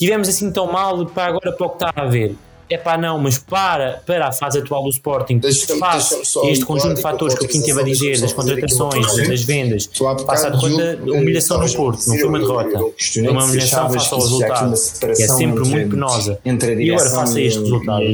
[0.00, 2.34] tivemos assim tão mal para agora para o que está a ver
[2.70, 5.40] é pá, não, mas para, para a fase atual do Sporting,
[5.80, 9.90] face este conjunto de fatores que o Kim teve a dizer, das contratações, das vendas,
[10.24, 12.78] passa a derrota, humilhação no Porto, não foi uma derrota,
[13.12, 14.74] foi uma humilhação face ao resultado,
[15.16, 16.38] que é sempre muito penosa.
[16.44, 18.04] E agora faça este resultado.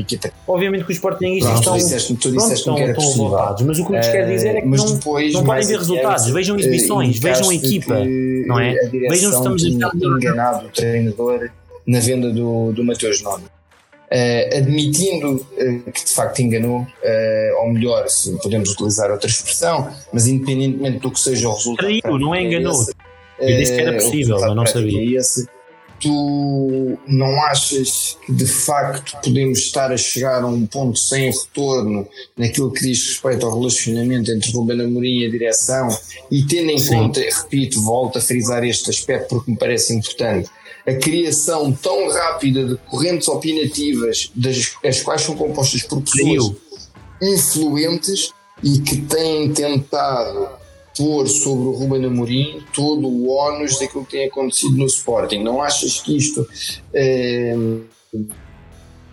[0.48, 4.56] Obviamente que os Sportingistas estão, pronto, estão, estão revoltados, mas o que nos quer dizer
[4.56, 7.94] é que não, não podem ver resultados, vejam exibições, vejam a equipa,
[8.46, 8.74] não é?
[8.90, 11.50] Vejam se estamos enganado o treinador
[11.86, 13.44] na venda do, do Mateus Nono.
[14.06, 19.92] Uh, admitindo uh, que de facto enganou, uh, ou melhor, se podemos utilizar outra expressão,
[20.12, 21.86] mas independentemente do que seja o resultado.
[21.86, 22.72] Traiu, não é enganou.
[22.72, 22.92] Esse,
[23.40, 25.18] Eu disse que era possível, mas não sabia.
[25.18, 25.48] Esse,
[26.00, 32.06] tu não achas que de facto podemos estar a chegar a um ponto sem retorno
[32.36, 35.88] naquilo que diz respeito ao relacionamento entre Ruben Amorim e a direção
[36.30, 36.94] e tendo em Sim.
[36.94, 40.48] conta, repito, volto a frisar este aspecto porque me parece importante,
[40.86, 46.52] a criação tão rápida de correntes opinativas, das, as quais são compostas por pessoas
[47.20, 48.32] influentes
[48.62, 50.48] e que têm tentado
[50.96, 55.42] pôr sobre o Ruben Amorim todo o ónus daquilo que tem acontecido no Sporting.
[55.42, 56.46] Não achas que isto
[56.94, 57.54] é,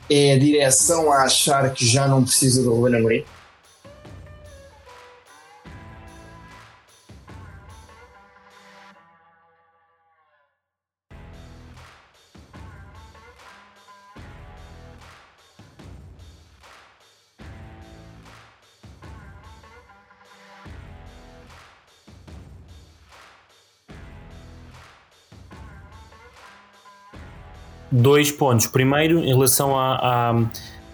[0.10, 3.24] é a direção a achar que já não precisa do Ruben Amorim?
[27.94, 28.66] Dois pontos.
[28.68, 30.44] Primeiro, em relação a, a,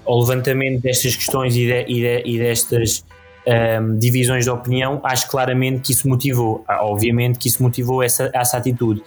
[0.05, 3.05] ao levantamento destas questões e, de, e, de, e destas
[3.81, 8.29] um, divisões de opinião, acho claramente que isso motivou, ah, obviamente que isso motivou essa,
[8.33, 9.01] essa atitude.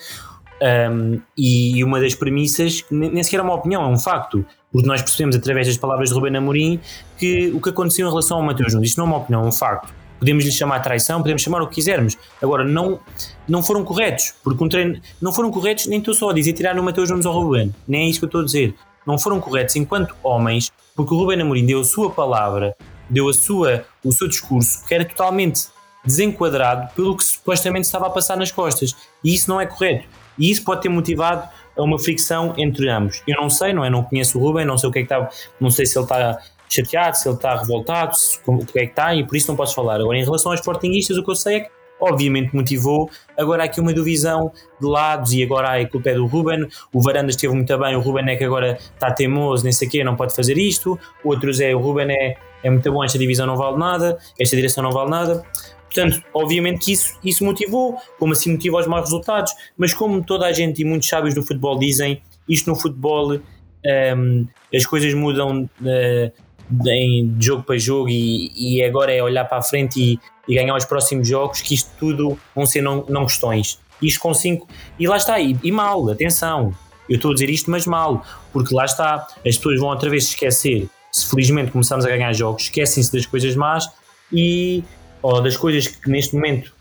[0.90, 5.02] Um, e uma das premissas, nem sequer é uma opinião, é um facto, porque nós
[5.02, 6.80] percebemos através das palavras de Rubén Amorim
[7.18, 9.46] que o que aconteceu em relação ao Mateus Nunes, isto não é uma opinião, é
[9.46, 9.92] um facto.
[10.22, 12.16] Podemos lhe chamar traição, podemos chamar o que quisermos.
[12.40, 13.00] Agora, não,
[13.48, 16.78] não foram corretos, porque um treino, não foram corretos, nem estou só a dizer tirar
[16.78, 18.72] o Mateus Nunes ao Rubén, nem é isso que eu estou a dizer.
[19.04, 22.76] Não foram corretos enquanto homens, porque o Rubén Amorim deu a sua palavra,
[23.10, 25.62] deu a sua, o seu discurso, que era totalmente
[26.04, 28.94] desenquadrado pelo que supostamente estava a passar nas costas.
[29.24, 30.06] E isso não é correto.
[30.38, 33.24] E isso pode ter motivado a uma fricção entre ambos.
[33.26, 33.90] Eu não sei, não é?
[33.90, 35.28] Não conheço o Ruben, não sei o que é que está,
[35.60, 36.38] não sei se ele está
[36.72, 38.12] chateado, se ele está revoltado,
[38.46, 40.00] o que é que está, e por isso não posso falar.
[40.00, 41.70] Agora, em relação aos sportinguistas, o que eu sei é que
[42.02, 43.08] obviamente motivou.
[43.38, 46.66] Agora há aqui uma divisão de lados e agora a culpa é do Ruben.
[46.92, 49.90] O Varandas esteve muito bem, o Ruben é que agora está teimoso, nem sei o
[49.90, 50.98] quê, não pode fazer isto.
[51.24, 54.82] Outros é o Ruben é, é muito bom, esta divisão não vale nada, esta direção
[54.82, 55.44] não vale nada.
[55.84, 60.46] Portanto, obviamente que isso, isso motivou, como assim motiva os maus resultados, mas como toda
[60.46, 63.38] a gente e muitos sábios do futebol dizem, isto no futebol
[63.84, 66.32] um, as coisas mudam uh,
[66.72, 70.76] de jogo para jogo e, e, agora é olhar para a frente e, e, ganhar
[70.76, 73.78] os próximos jogos, que isto tudo vão ser não, não questões.
[74.00, 74.66] Isto com 5,
[74.98, 76.74] e lá está, e, e mal, atenção,
[77.08, 80.24] eu estou a dizer isto, mas mal, porque lá está, as pessoas vão outra vez
[80.24, 80.88] se esquecer.
[81.10, 83.86] Se felizmente começamos a ganhar jogos, esquecem-se das coisas más
[84.32, 84.82] e
[85.20, 86.72] ou das coisas que neste momento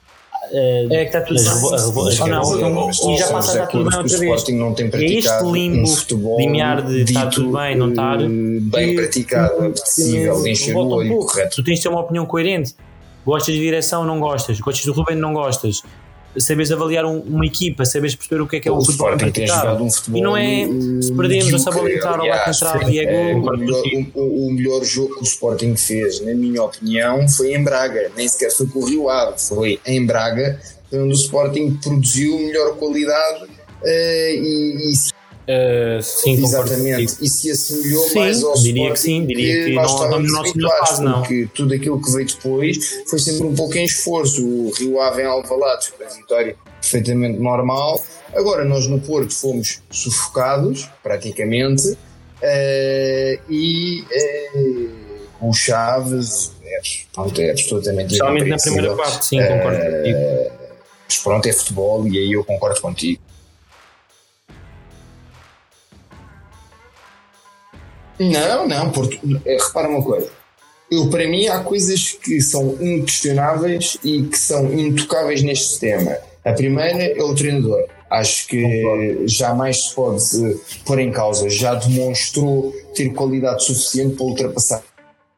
[0.52, 4.49] Uh, é que está tudo as, e já passa a estar tudo bem outra vez.
[4.49, 9.66] Não tem é este limbo um limiar de estar tudo bem, não estar bem praticado,
[9.68, 11.56] apetecível, o olho, correto.
[11.56, 12.76] Tu tens de ter uma opinião coerente.
[13.26, 14.60] Gostas de direção, não gostas.
[14.60, 15.82] Gostas do Ruben, não gostas
[16.38, 19.13] sabes avaliar um, uma equipa, sabes perceber o que é que é o, o futebol.
[19.13, 20.65] Um futebol e não é
[21.01, 23.53] se perdemos, ou se a bola entrar ou entrar e é gol.
[24.15, 28.11] O, o, melhor jogo que o Sporting fez, na minha opinião, foi em Braga.
[28.15, 30.59] Nem sequer foi com o Rio Ave, foi em Braga,
[30.93, 35.11] onde o Sporting produziu melhor qualidade uh, e, e
[35.42, 39.76] Uh, sim, Exatamente, e se assemelhou sim, mais ao diria que sim, diria que, que
[39.76, 41.20] não estamos no nosso não.
[41.22, 44.46] Porque tudo aquilo que veio depois foi sempre um pouco em esforço.
[44.46, 48.00] O Rio Ave em Alvalade foi uma vitória perfeitamente normal.
[48.34, 51.98] Agora, nós no Porto fomos sufocados, praticamente, uh,
[53.50, 54.89] e uh,
[55.39, 56.80] com o Chaves é,
[57.14, 60.20] pronto, é absolutamente Especialmente na primeira parte, sim, concordo contigo.
[61.08, 63.22] Mas pronto, é futebol e aí eu concordo contigo.
[68.22, 70.30] Não, não, porque, é, repara uma coisa.
[70.91, 76.17] Eu, para mim, há coisas que são inquestionáveis e que são intocáveis neste sistema.
[76.43, 77.86] A primeira é o treinador.
[78.09, 80.22] Acho que jamais se pode
[80.86, 81.49] pôr em causa.
[81.49, 84.84] Já demonstrou ter qualidade suficiente para ultrapassar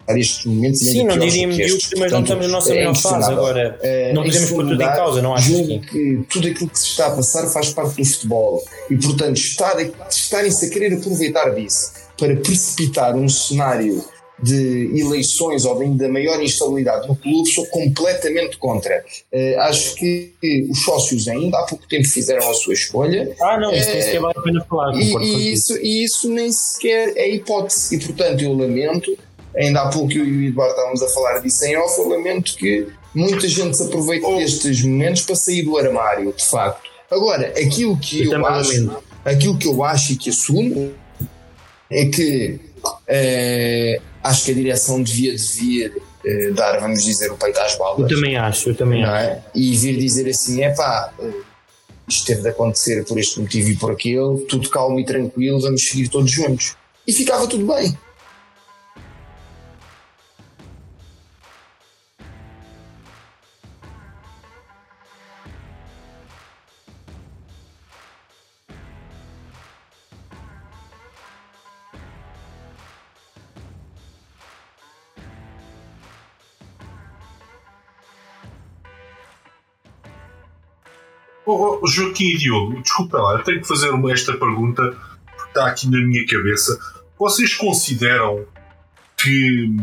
[0.10, 0.80] estes momentos.
[0.80, 3.80] Sim, não diria medíocre, mas não estamos na nossa é melhor fase agora.
[3.82, 5.80] É, não podemos pôr tudo em causa, não acho que...
[5.80, 9.76] que tudo aquilo que se está a passar faz parte do futebol e, portanto, estar,
[10.10, 14.04] estarem-se a querer aproveitar disso para precipitar um cenário
[14.42, 19.04] de eleições ou ainda maior instabilidade no clube, sou completamente contra.
[19.32, 20.34] Uh, acho que
[20.70, 23.34] os sócios ainda há pouco tempo fizeram a sua escolha.
[23.42, 24.96] Ah, não, isso uh, nem sequer vale a pena falar.
[24.96, 27.96] E, e isso, e isso nem sequer é hipótese.
[27.96, 29.18] E portanto eu lamento,
[29.56, 32.56] ainda há pouco eu e o Eduardo estávamos a falar disso em off, eu lamento
[32.58, 34.38] que muita gente se aproveite oh.
[34.38, 36.92] destes momentos para sair do armário, de facto.
[37.10, 40.92] Agora, aquilo que eu, eu acho, aquilo que eu acho e que assumo
[41.94, 42.60] é que
[43.08, 45.92] é, acho que a direção devia, devia
[46.26, 48.00] é, dar, vamos dizer, o peito às balas.
[48.00, 49.26] Eu também acho, eu também acho.
[49.26, 49.44] É?
[49.54, 51.32] E vir dizer assim: é pá, eh,
[52.08, 55.88] isto teve de acontecer por este motivo e por aquele, tudo calmo e tranquilo, vamos
[55.88, 56.76] seguir todos juntos.
[57.06, 57.98] E ficava tudo bem.
[81.46, 85.68] Oh, oh, Joaquim e Diogo, desculpa lá, eu tenho que fazer esta pergunta porque está
[85.68, 86.80] aqui na minha cabeça.
[87.20, 88.46] Vocês consideram
[89.18, 89.76] que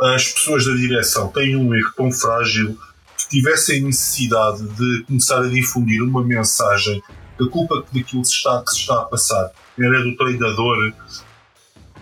[0.00, 2.78] as pessoas da direção têm um erro tão frágil
[3.16, 7.02] que tivessem necessidade de começar a difundir uma mensagem
[7.36, 10.92] que a culpa daquilo que se está, que se está a passar era do treinador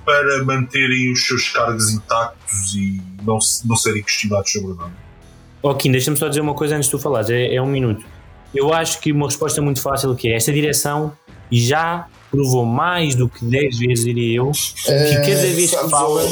[0.04, 4.92] para manterem os seus cargos intactos e não, não serem questionados sobre nada?
[5.62, 8.04] Ok, deixa-me só dizer uma coisa antes de tu falares, é, é um minuto.
[8.54, 11.16] Eu acho que uma resposta muito fácil que é esta direção
[11.50, 16.22] já provou mais do que 10 vezes, diria eu, que cada vez que fala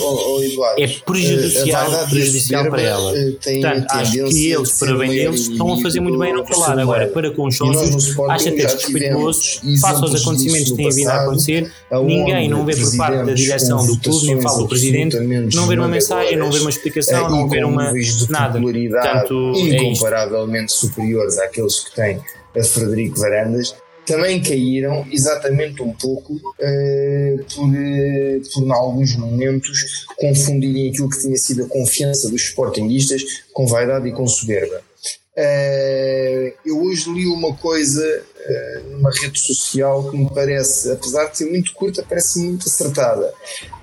[0.78, 3.12] é prejudicial, prejudicial para ela.
[3.12, 6.78] Portanto, acho que eles, para bem deles, estão a fazer muito bem não falar.
[6.78, 11.22] Agora, para com os sócios, acho até desrespeituoso, face aos acontecimentos que têm vindo a
[11.22, 11.70] acontecer,
[12.02, 15.18] ninguém não vê por parte da direção do clube, nem fala o presidente,
[15.54, 17.92] não ver uma mensagem, não ver uma explicação, não ver uma
[18.30, 18.58] nada.
[18.58, 22.20] Portanto, é incomparavelmente superiores àqueles que tem
[22.58, 23.74] a Frederico Varandas
[24.10, 31.20] também caíram exatamente um pouco uh, por, uh, por, em alguns momentos, confundirem aquilo que
[31.20, 34.82] tinha sido a confiança dos sportinguistas com vaidade e com soberba.
[35.36, 38.24] Uh, eu hoje li uma coisa
[38.90, 43.32] numa rede social que me parece, apesar de ser muito curta, parece muito acertada.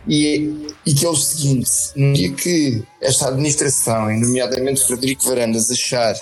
[0.05, 6.19] E, e que é o seguinte: no dia que esta administração, nomeadamente Frederico Varandas, achar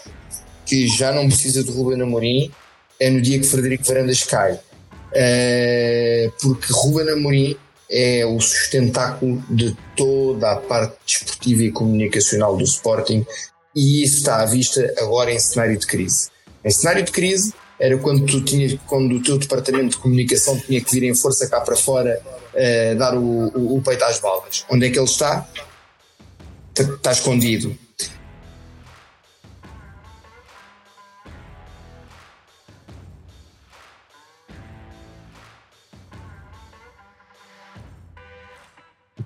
[0.66, 2.52] que já não precisa de Ruben Amorim,
[3.00, 4.54] é no dia que Frederico Varandas cai.
[4.54, 7.58] Uh, porque Ruben Amorim
[7.90, 13.26] é o sustentáculo de toda a parte desportiva e comunicacional do Sporting
[13.76, 16.30] e isso está à vista agora em cenário de crise.
[16.64, 20.82] Em cenário de crise era quando, tu tinhas, quando o teu departamento de comunicação tinha
[20.82, 22.20] que vir em força cá para fora
[22.54, 24.66] uh, dar o, o, o peito às balas.
[24.70, 25.48] Onde é que ele está?
[26.78, 27.78] Está escondido.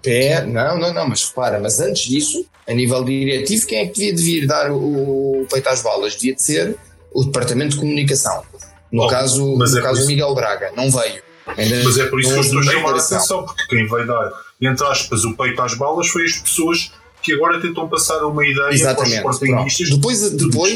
[0.02, 3.94] Pé, não, não, não, mas repara, mas antes disso, a nível diretivo, quem é que
[3.94, 6.16] devia de vir dar o, o peito às balas?
[6.16, 6.76] Devia de ser
[7.12, 8.44] o Departamento de Comunicação.
[8.92, 11.22] No caso, no é caso Miguel Braga, não veio.
[11.58, 14.06] Ainda mas é por isso que eu estou a chamar a atenção, porque quem vai
[14.06, 14.32] dar,
[14.62, 16.92] entre aspas, o peito às balas foi as pessoas
[17.22, 19.22] que agora tentam passar uma ideia Exatamente.
[19.22, 19.90] para os sportinguistas.
[19.90, 20.74] Depois, depois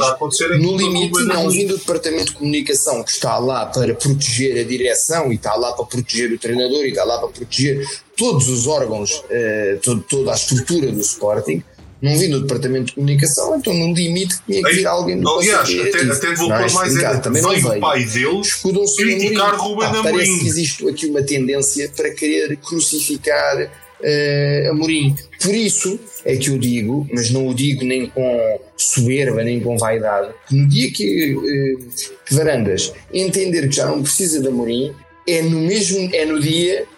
[0.59, 5.31] no limite, não vindo do Departamento de Comunicação que está lá para proteger a direção
[5.31, 7.87] e está lá para proteger o treinador e está lá para proteger
[8.17, 11.63] todos os órgãos, eh, todo, toda a estrutura do Sporting,
[12.03, 15.69] não vindo do Departamento de Comunicação, então no limite tinha que vir alguém do Aliás,
[15.69, 18.53] até, até vou pôr mais ainda, também veio, veio o pai deles
[18.97, 20.03] criticar Ruben Amorim.
[20.03, 25.15] Parece que existe aqui uma tendência para querer crucificar uh, Amorim.
[25.41, 29.77] Por isso é que eu digo, mas não o digo nem com soberba, nem com
[29.77, 31.89] vaidade, que no dia que, uh,
[32.25, 34.93] que Varandas entender que já não precisa de Amorim,
[35.25, 36.92] é no mesmo, é no dia que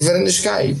[0.00, 0.76] Varandas cai.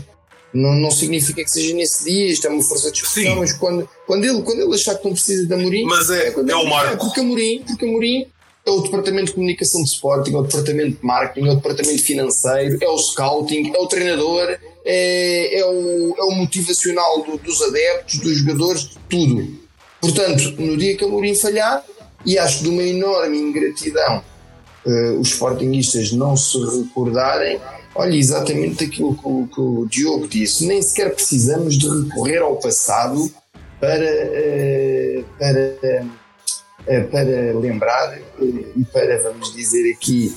[0.52, 3.88] Não, não significa que seja nesse dia, isto é uma força de discussão, mas quando,
[4.04, 6.68] quando, ele, quando ele achar que não precisa de Amorim, mas é, é, é o
[6.68, 7.06] Marco.
[7.06, 8.26] Porque Amorim, porque Amorim
[8.66, 12.02] é o departamento de comunicação de Sporting, é o departamento de marketing, é o departamento
[12.02, 17.62] financeiro, é o scouting, é o treinador, é, é, o, é o motivacional do, dos
[17.62, 19.60] adeptos, dos jogadores, tudo.
[20.00, 21.84] Portanto, no dia que a Mourinho falhar,
[22.26, 24.22] e acho de uma enorme ingratidão
[24.84, 27.60] uh, os Sportingistas não se recordarem,
[28.00, 32.56] olha, exatamente aquilo que o, que o Diogo disse, nem sequer precisamos de recorrer ao
[32.56, 33.30] passado
[33.80, 36.20] para, uh, para uh,
[37.10, 40.34] para lembrar e para, vamos dizer aqui,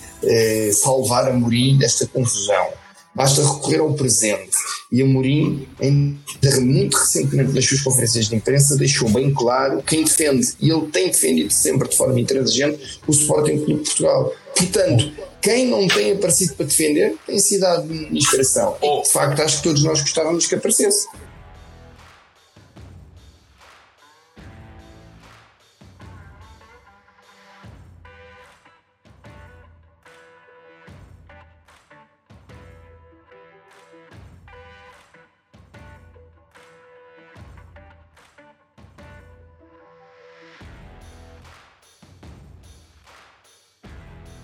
[0.73, 2.82] salvar a Mourinho desta confusão.
[3.15, 4.57] Basta recorrer ao presente.
[4.91, 5.67] E Amorim,
[6.61, 11.07] muito recentemente nas suas conferências de imprensa, deixou bem claro quem defende, e ele tem
[11.07, 14.33] defendido sempre de forma intransigente, o Sporting Clube de Portugal.
[14.55, 15.11] Portanto,
[15.41, 18.77] quem não tem aparecido para defender tem sido a administração.
[18.81, 21.07] E, de facto, acho que todos nós gostávamos que aparecesse.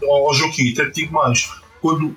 [0.04, 1.50] Ao Joaquim, até te digo mais,
[1.82, 2.16] quando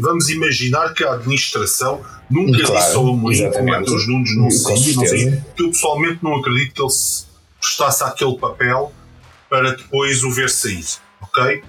[0.00, 4.36] vamos imaginar que a administração nunca claro, disse ao Amorim como é que os números
[4.36, 4.48] não
[5.58, 7.26] eu pessoalmente não acredito que ele se
[7.60, 8.92] prestasse aquele papel
[9.48, 10.84] para depois o ver sair,
[11.20, 11.62] ok?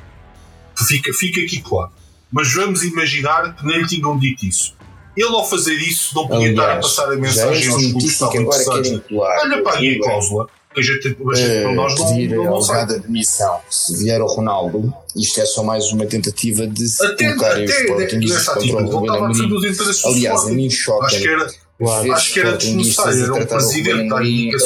[0.87, 1.91] Fica, fica aqui claro.
[2.31, 4.75] Mas vamos imaginar que nem lhe tinham dito isso.
[5.15, 8.41] Ele ao fazer isso não podia estar a passar a mensagem aos clubes que estavam
[8.41, 9.01] interessados.
[9.11, 12.99] Olha para aí a cláusula a gente, a gente uh, nós pedir não, não alegada
[12.99, 13.59] demissão.
[13.69, 17.71] Se vier o Ronaldo isto é só mais uma tentativa de se até, colocarem os
[17.71, 19.75] Sportingistas contra o Ruben Amorim.
[20.05, 21.47] aliás a mim choca acho que era,
[21.77, 24.57] claro, acho que era desnecessário era um presidente da é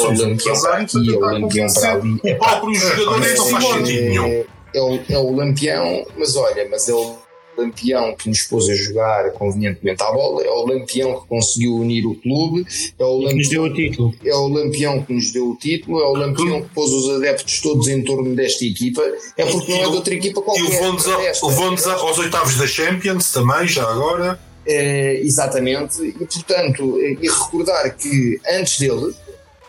[0.61, 4.43] para aqui é o lampião para ali o próprio jogador não faz sentido nenhum
[4.73, 7.24] é o, é o lampião mas olha mas ele
[7.57, 12.05] Lampião que nos pôs a jogar convenientemente à bola, é o Lampião que conseguiu unir
[12.05, 12.65] o clube,
[12.97, 14.15] é o Lampião, que nos deu o título.
[14.23, 17.61] É o Lampião que nos deu o título, é o Lampião que pôs os adeptos
[17.61, 19.01] todos em torno desta equipa,
[19.37, 20.63] é porque não é de outra equipa qualquer.
[20.63, 24.39] E levou-nos aos oitavos da Champions também, já agora.
[24.67, 29.13] É, exatamente, e portanto, e recordar que antes dele,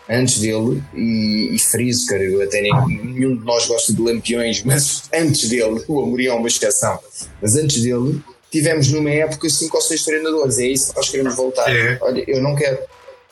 [0.09, 2.73] antes dele, e, e friso, cara, eu até nem,
[3.05, 6.99] nenhum de nós gosta de lampiões, mas antes dele, o Amorim é uma exceção,
[7.41, 11.35] mas antes dele, tivemos numa época cinco ou seis treinadores, é isso que nós queremos
[11.35, 11.69] voltar.
[11.69, 11.99] É.
[12.01, 12.79] Olha, eu não quero,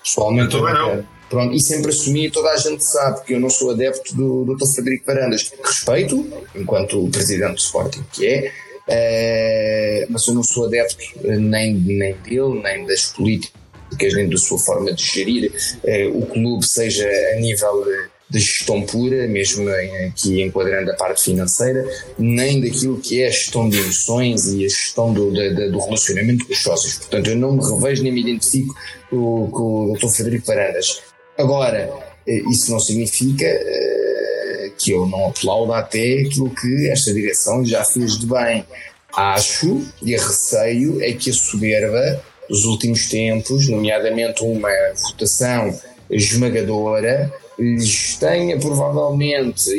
[0.03, 1.15] pessoalmente, eu, eu não, não quero.
[1.31, 4.67] Pronto, e sempre assumi, toda a gente sabe que eu não sou adepto do Dr.
[4.67, 5.51] Frederico Varandas.
[5.65, 8.53] Respeito, enquanto presidente do Sporting, que
[8.87, 13.64] é, uh, mas eu não sou adepto nem, nem dele, nem das políticas
[13.99, 15.53] nem da sua forma de gerir
[15.85, 17.85] uh, o clube, seja a nível
[18.31, 19.69] de gestão pura, mesmo
[20.09, 21.87] aqui enquadrando a parte financeira,
[22.19, 26.53] nem daquilo que é a gestão de emoções e a gestão do, do, relacionamento com
[26.53, 26.99] os sócios.
[26.99, 28.75] Portanto, eu não me revejo nem me identifico
[29.11, 30.09] com, com o Dr.
[30.09, 31.03] Frederico Varandas.
[31.39, 31.91] Agora,
[32.27, 38.19] isso não significa uh, que eu não aplaudo até aquilo que esta direção já fez
[38.19, 38.65] de bem.
[39.13, 45.79] Acho e receio é que a soberba dos últimos tempos, nomeadamente uma votação
[46.11, 49.71] esmagadora, lhes tenha provavelmente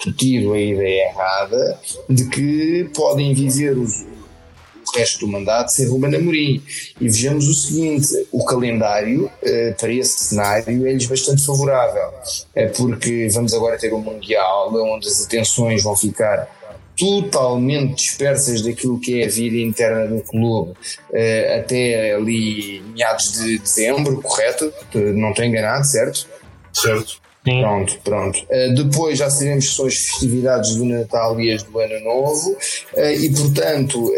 [0.00, 6.14] incutido a ideia errada de que podem viver os, o resto do mandato sem Ruben
[6.14, 6.62] Amorim.
[7.00, 12.10] E vejamos o seguinte, o calendário eh, para esse cenário é-lhes bastante favorável,
[12.54, 16.57] é porque vamos agora ter um Mundial onde as atenções vão ficar
[16.98, 23.58] totalmente dispersas daquilo que é a vida interna do clube uh, até ali meados de
[23.58, 24.72] dezembro, correto?
[24.94, 26.26] Não estou enganado, certo?
[26.72, 27.20] Certo.
[27.44, 27.62] Sim.
[27.62, 28.38] Pronto, pronto.
[28.50, 32.50] Uh, depois já sabemos que são as festividades do Natal e as do Ano Novo,
[32.50, 34.12] uh, e portanto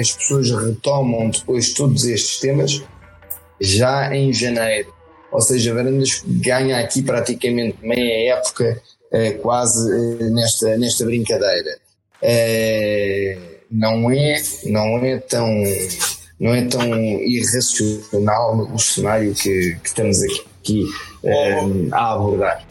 [0.00, 2.82] as pessoas retomam depois todos estes temas
[3.60, 4.92] já em janeiro.
[5.30, 8.82] Ou seja, Varandas ganha aqui praticamente meia época
[9.32, 11.78] quase é, nesta, nesta brincadeira.
[12.22, 13.38] É,
[13.70, 14.36] não é,
[14.66, 15.48] não é tão
[16.38, 20.86] não é tão irracional o cenário que, que estamos aqui, aqui
[21.92, 22.69] a abordar.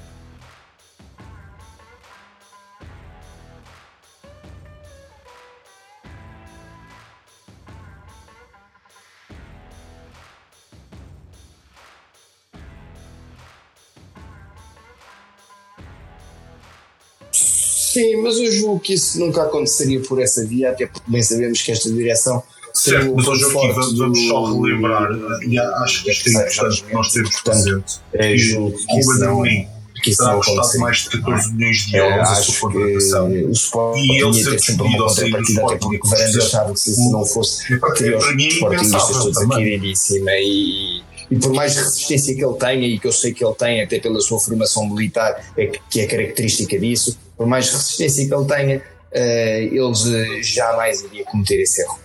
[18.00, 21.62] Sim, mas eu julgo que isso nunca aconteceria por essa via, até porque bem sabemos
[21.62, 22.42] que esta direção.
[22.74, 25.10] Certo, mas hoje aqui vamos, só relembrar,
[25.46, 28.00] e acho que isto é importante que nós temos presente.
[28.14, 29.68] É, julgo que o Amorim
[30.02, 33.32] terá custado mais de 14 milhões de euros a sua contratação.
[33.32, 35.90] E ele ser despedido ao sair do Sporting.
[35.90, 41.02] Porque Varandas sabe que se não fosse, teria os Sportingistas todos aqui iradíssima e
[41.32, 44.00] e por mais resistência que ele tenha, e que eu sei que ele tem, até
[44.00, 48.78] pela sua formação militar, é que é característica disso, por mais resistência que ele tenha,
[48.78, 52.00] uh, eles jamais iria cometer esse erro.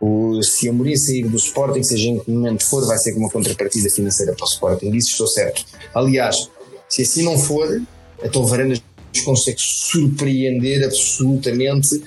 [0.00, 3.30] O, se a sair do Sporting, seja em que momento for, vai ser com uma
[3.30, 4.90] contrapartida financeira para o Sporting.
[4.94, 5.64] Isso estou certo.
[5.92, 6.48] Aliás,
[6.88, 7.82] se assim não for,
[8.22, 8.80] então Varandas
[9.24, 12.00] consegue surpreender absolutamente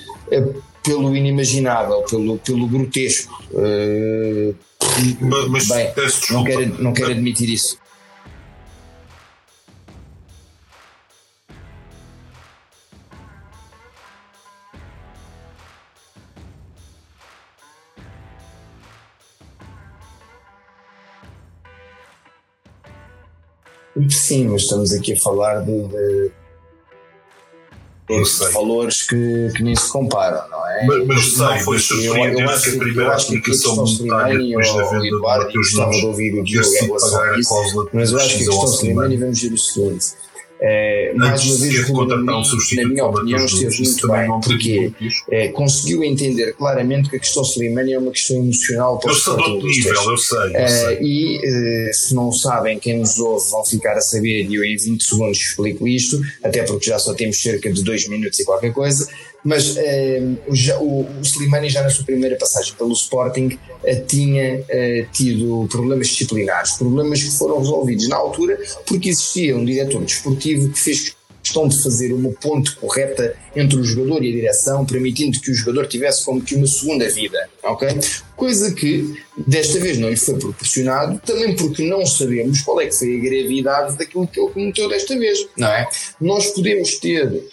[0.83, 3.43] pelo inimaginável, pelo, pelo grotesco.
[3.51, 4.55] Uh,
[5.21, 5.93] mas, mas bem,
[6.31, 7.79] não quero, não quero admitir isso.
[24.09, 26.31] Sim, mas estamos aqui a falar de, de, de
[28.53, 30.85] valores que, que nem se comparam, não é?
[30.85, 35.73] Mas, mas sei, foi surpreendente que a primeira aplicação monetária depois da venda do Mateus
[35.73, 38.65] Nunes de ouvir o Diogo em relação a isso, mas eu acho que a questão
[38.65, 40.05] Slimani vamos ver o seguinte.
[40.63, 44.91] É, mais uma vez, o Ruben, na minha opinião, esteve muito bem, porque
[45.31, 50.11] é, conseguiu entender claramente que a questão Slimani é uma questão emocional para os nível,
[50.11, 50.99] eu sei, eu é, sei.
[51.01, 55.03] E se não sabem, quem nos ouve vão ficar a saber, e eu em 20
[55.03, 59.07] segundos explico isto, até porque já só temos cerca de 2 minutos e qualquer coisa.
[59.43, 59.75] Mas
[60.51, 63.57] já, o, o Slimani já na sua primeira passagem pelo Sporting
[64.07, 64.63] tinha
[65.11, 70.79] tido problemas disciplinares, problemas que foram resolvidos na altura porque existia um diretor desportivo que
[70.79, 75.51] fez questão de fazer uma ponte correta entre o jogador e a direção, permitindo que
[75.51, 77.89] o jogador tivesse como que uma segunda vida, ok?
[78.35, 82.93] Coisa que desta vez não lhe foi proporcionado, também porque não sabemos qual é que
[82.95, 85.87] foi a gravidade daquilo que ele cometeu desta vez, não é?
[86.19, 87.43] Nós podemos ter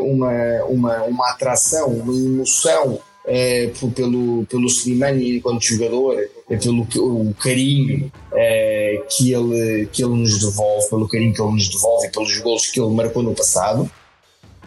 [0.00, 6.18] uma, uma, uma atração, uma emoção é, pelo, pelo Slimani enquanto jogador,
[6.50, 11.52] é, pelo o carinho é, que, ele, que ele nos devolve, pelo carinho que ele
[11.52, 13.90] nos devolve e pelos gols que ele marcou no passado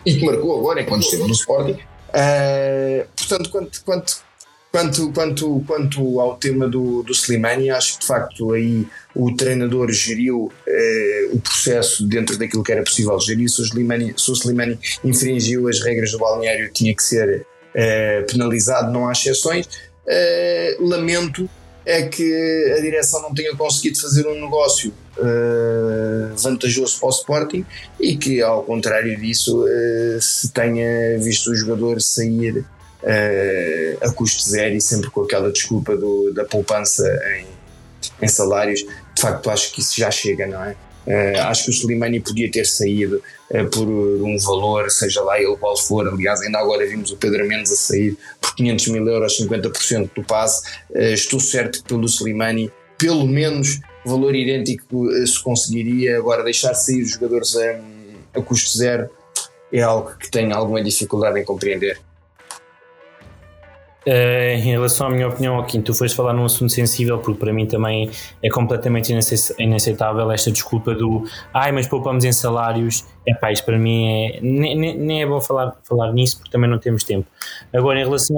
[0.06, 1.78] e que marcou agora enquanto esteve no Sporting.
[2.14, 4.27] É, portanto, quanto, quanto,
[4.72, 9.92] quanto, quanto, quanto ao tema do, do Slimani, acho que de facto aí o treinador
[9.92, 13.50] geriu é, o processo dentro daquilo que era possível gerir.
[13.50, 18.22] Se o Slimani, se o Slimani infringiu as regras do balneário, tinha que ser é,
[18.22, 19.68] penalizado, não há exceções.
[20.06, 21.50] É, lamento
[21.88, 27.66] é que a direção não tenha conseguido fazer um negócio uh, vantajoso para o Sporting
[27.98, 32.66] e que, ao contrário disso, uh, se tenha visto o jogador sair
[34.02, 37.46] a custo zero e sempre com aquela desculpa do, da poupança em,
[38.26, 38.80] em salários.
[38.80, 40.76] De facto, acho que isso já chega, não é?
[41.08, 45.56] Uh, acho que o Slimani podia ter saído uh, por um valor, seja lá ele
[45.56, 46.06] qual for.
[46.06, 50.24] Aliás, ainda agora vimos o Pedro Mendes a sair por 500 mil euros, 50% do
[50.24, 50.68] passe.
[50.90, 56.18] Uh, estou certo que pelo Slimani, pelo menos valor idêntico se conseguiria.
[56.18, 57.80] Agora, deixar sair os jogadores a,
[58.38, 59.10] a custo zero
[59.72, 62.02] é algo que tenho alguma dificuldade em compreender.
[64.08, 67.52] Uh, em relação à minha opinião, aqui tu foste falar num assunto sensível, porque para
[67.52, 68.10] mim também
[68.42, 69.14] é completamente
[69.60, 73.06] inaceitável esta desculpa do ai, mas poupamos em salários.
[73.28, 74.40] É pá, isto para mim é.
[74.42, 77.28] Nem, nem, é bom falar, falar nisso, porque também não temos tempo.
[77.74, 78.38] Agora, em relação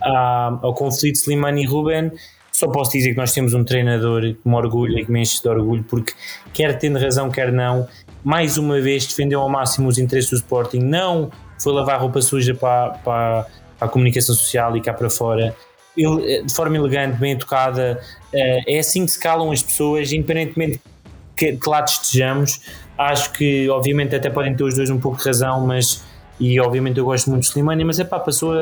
[0.00, 2.12] ao conflito Slimani e Ruben,
[2.52, 5.42] só posso dizer que nós temos um treinador que me orgulha e que me enche
[5.42, 6.12] de orgulho, porque
[6.52, 7.88] quer tendo razão, quer não,
[8.22, 12.54] mais uma vez defendeu ao máximo os interesses do Sporting, não foi lavar roupa suja
[12.54, 13.46] para, para
[13.82, 15.54] à comunicação social e cá para fora.
[15.96, 18.00] Eh, de forma elegante, bem educada,
[18.32, 20.80] eh, é assim que se calam as pessoas, independentemente
[21.36, 22.60] que, que lá estejamos.
[22.96, 26.02] Acho que, obviamente, até podem ter os dois um pouco de razão, mas
[26.40, 28.52] e obviamente eu gosto muito de Slimani, mas é pá, passou,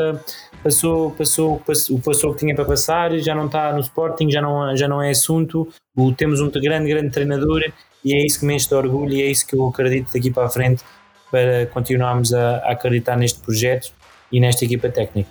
[0.62, 4.43] passou, passou, passou, passou o que tinha para passar, já não está no Sporting, já
[4.43, 5.66] não, já não é assunto.
[5.97, 7.62] O, temos um grande, grande treinador
[8.05, 10.31] e é isso que me enche de orgulho e é isso que eu acredito daqui
[10.31, 10.85] para a frente
[11.31, 13.93] para continuarmos a, a acreditar neste projeto
[14.31, 15.31] e nesta equipa técnica.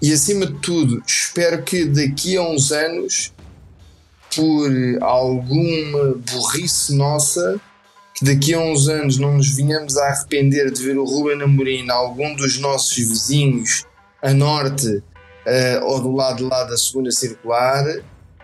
[0.00, 3.32] E acima de tudo, espero que daqui a uns anos,
[4.34, 7.60] por alguma burrice nossa,
[8.14, 11.88] que daqui a uns anos não nos venhamos a arrepender de ver o Ruben Amorim
[11.90, 13.84] algum dos nossos vizinhos
[14.20, 17.84] a norte uh, ou do lado de lá da segunda circular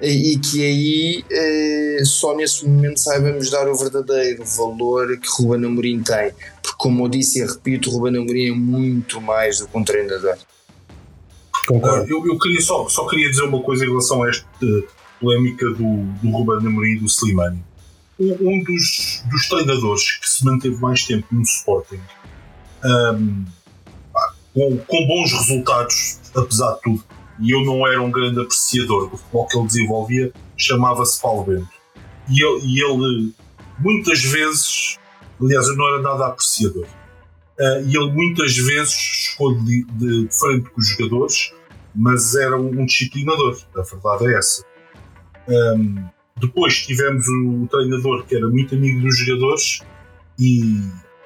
[0.00, 6.02] e que aí eh, só nesse momento saibamos dar o verdadeiro valor que Ruben Amorim
[6.02, 6.30] tem.
[6.68, 10.36] Porque, como eu disse e repito, Ruben Amorim é muito mais do que um treinador.
[11.66, 12.10] Concordo.
[12.10, 14.46] Eu, eu queria só, só queria dizer uma coisa em relação a esta
[15.20, 17.62] polémica do, do Ruben Amorim e do Slimani.
[18.18, 22.00] Um, dos, dos treinadores que se manteve mais tempo no Sporting
[22.84, 23.44] um,
[24.52, 27.04] com, com bons resultados, apesar de tudo,
[27.38, 31.68] e eu não era um grande apreciador do futebol que ele desenvolvia, chamava-se Paulo Bento.
[32.28, 33.32] E ele, e ele,
[33.78, 34.98] muitas vezes,
[35.41, 40.70] aliás, eu não era nada apreciador, uh, e ele muitas vezes chegou de, de, frente
[40.70, 41.53] com os jogadores,
[41.95, 44.64] mas era um, disciplinador, a verdade é essa.
[45.49, 46.05] Um,
[46.36, 49.80] depois tivemos o, o treinador que era muito amigo dos jogadores
[50.39, 50.80] e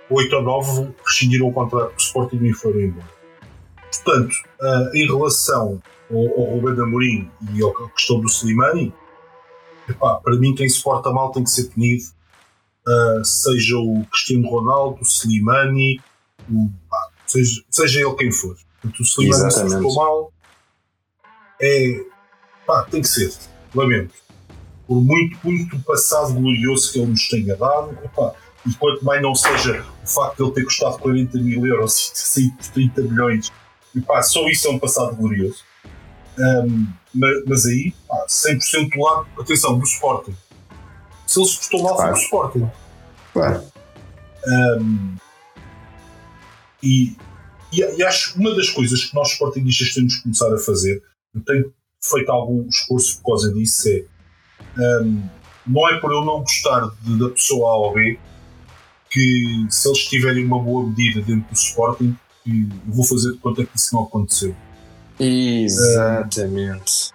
[0.09, 3.11] 8 ou 9 rescindiram o contrato com o Sporting e foram embora.
[3.91, 8.93] Portanto, uh, em relação ao, ao Ruben Amorim e à questão do Slimani,
[9.89, 12.05] epá, para mim quem se porta mal tem que ser punido,
[12.87, 16.01] uh, seja o Cristiano Ronaldo, o Slimani,
[16.51, 18.57] o, pá, seja, seja ele quem for.
[18.80, 20.33] Portanto, o Slimani se portou mal,
[21.61, 22.05] é,
[22.66, 23.33] pá, tem que ser,
[23.74, 24.14] lamento.
[24.87, 28.35] Por muito, muito passado glorioso que ele nos tenha dado, epá,
[28.66, 32.18] e quanto mais não seja o facto de ele ter custado 40 mil euros e
[32.18, 33.53] sair por 30 milhões,
[33.95, 35.62] e pá, só isso é um passado glorioso.
[36.39, 40.35] Um, mas, mas, aí, pá, 100% do lado, atenção, do Sporting.
[41.33, 42.12] Se ele se postou mal, claro.
[42.12, 42.70] foi Sporting.
[43.33, 43.64] Claro.
[44.47, 45.16] Um,
[46.83, 47.16] e,
[47.72, 51.03] e, e, acho que uma das coisas que nós Sportingistas temos que começar a fazer,
[51.35, 51.72] eu tenho
[52.03, 54.05] feito algum esforço por causa disso, é
[55.01, 55.22] um,
[55.66, 58.18] não é por eu não gostar de, da pessoa A ou B
[59.09, 62.16] que se eles tiverem uma boa medida dentro do Sporting,
[62.47, 64.55] eu vou fazer de conta que isso não aconteceu.
[65.20, 67.12] Exatamente.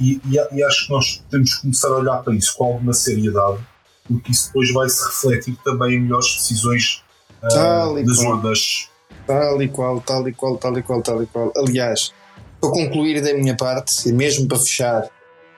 [0.00, 2.92] E, e, e, acho que nós temos que começar a olhar para isso com alguma
[2.92, 3.58] seriedade,
[4.06, 7.02] porque isso depois vai se refletir também em melhores decisões
[7.42, 8.88] uh, das urnas.
[9.26, 11.52] Tal e qual, tal e qual, tal e qual, tal e qual.
[11.56, 12.12] Aliás,
[12.60, 15.08] para concluir da minha parte, e mesmo para fechar,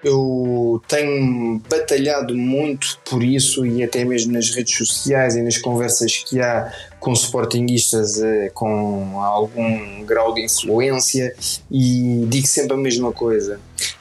[0.05, 6.17] eu tenho batalhado muito por isso e até mesmo nas redes sociais e nas conversas
[6.19, 11.35] que há com sportinguistas eh, com algum grau de influência
[11.71, 13.59] e digo sempre a mesma coisa.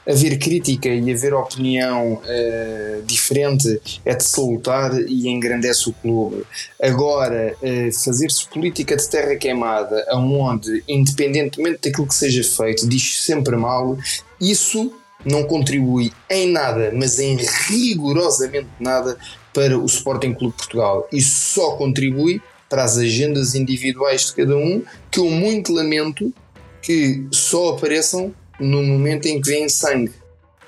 [0.08, 6.43] Haver crítica e haver opinião uh, diferente é de salutar e engrandece o clube.
[6.82, 13.56] Agora, uh, fazer-se política de terra queimada, onde, independentemente daquilo que seja feito, diz sempre
[13.56, 13.97] mal,
[14.39, 14.93] isso
[15.26, 17.38] não contribui em nada, mas em
[17.68, 19.18] rigorosamente nada
[19.53, 21.08] para o Sporting Clube Portugal.
[21.12, 26.34] Isso só contribui para as agendas individuais de cada um, que eu muito lamento
[26.82, 30.12] que só apareçam no momento em que vem sangue.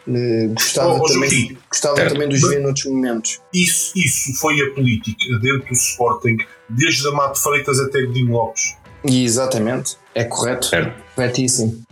[0.07, 3.41] Uh, gostava oh, oh, também, gostava também de os ver noutros momentos.
[3.53, 6.37] Isso, isso foi a política dentro do Sporting,
[6.69, 8.77] desde Amato Freitas até Godinho Lopes.
[9.03, 10.73] E exatamente, é correto.
[10.73, 10.93] É.
[11.13, 11.83] Corretíssimo.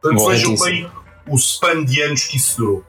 [0.00, 0.90] Portanto, vejam bem
[1.28, 2.84] o span de anos que isso durou.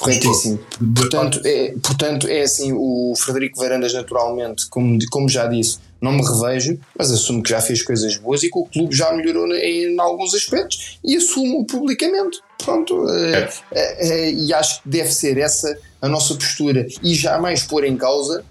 [0.00, 0.58] Corretíssimo.
[0.94, 6.22] Portanto é, portanto, é assim: o Frederico Varandas, naturalmente, como, como já disse, não me
[6.22, 9.94] revejo, mas assumo que já fez coisas boas e que o clube já melhorou em,
[9.94, 12.38] em alguns aspectos e assumo publicamente.
[12.62, 13.48] Pronto, é.
[13.72, 17.96] É, é, e acho que deve ser essa a nossa postura e jamais pôr em
[17.96, 18.44] causa,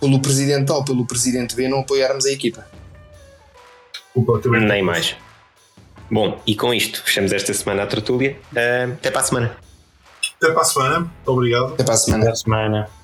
[0.00, 2.66] pelo presidente A ou pelo presidente B, não apoiarmos a equipa.
[4.60, 5.16] Nem mais.
[6.10, 8.38] Bom, e com isto fechamos esta semana a tertúlia.
[8.52, 9.56] Uh, até para a semana.
[10.40, 10.98] Até para a semana.
[11.00, 11.74] Muito obrigado.
[11.74, 12.22] Até para a semana.
[12.22, 12.95] Até para a semana.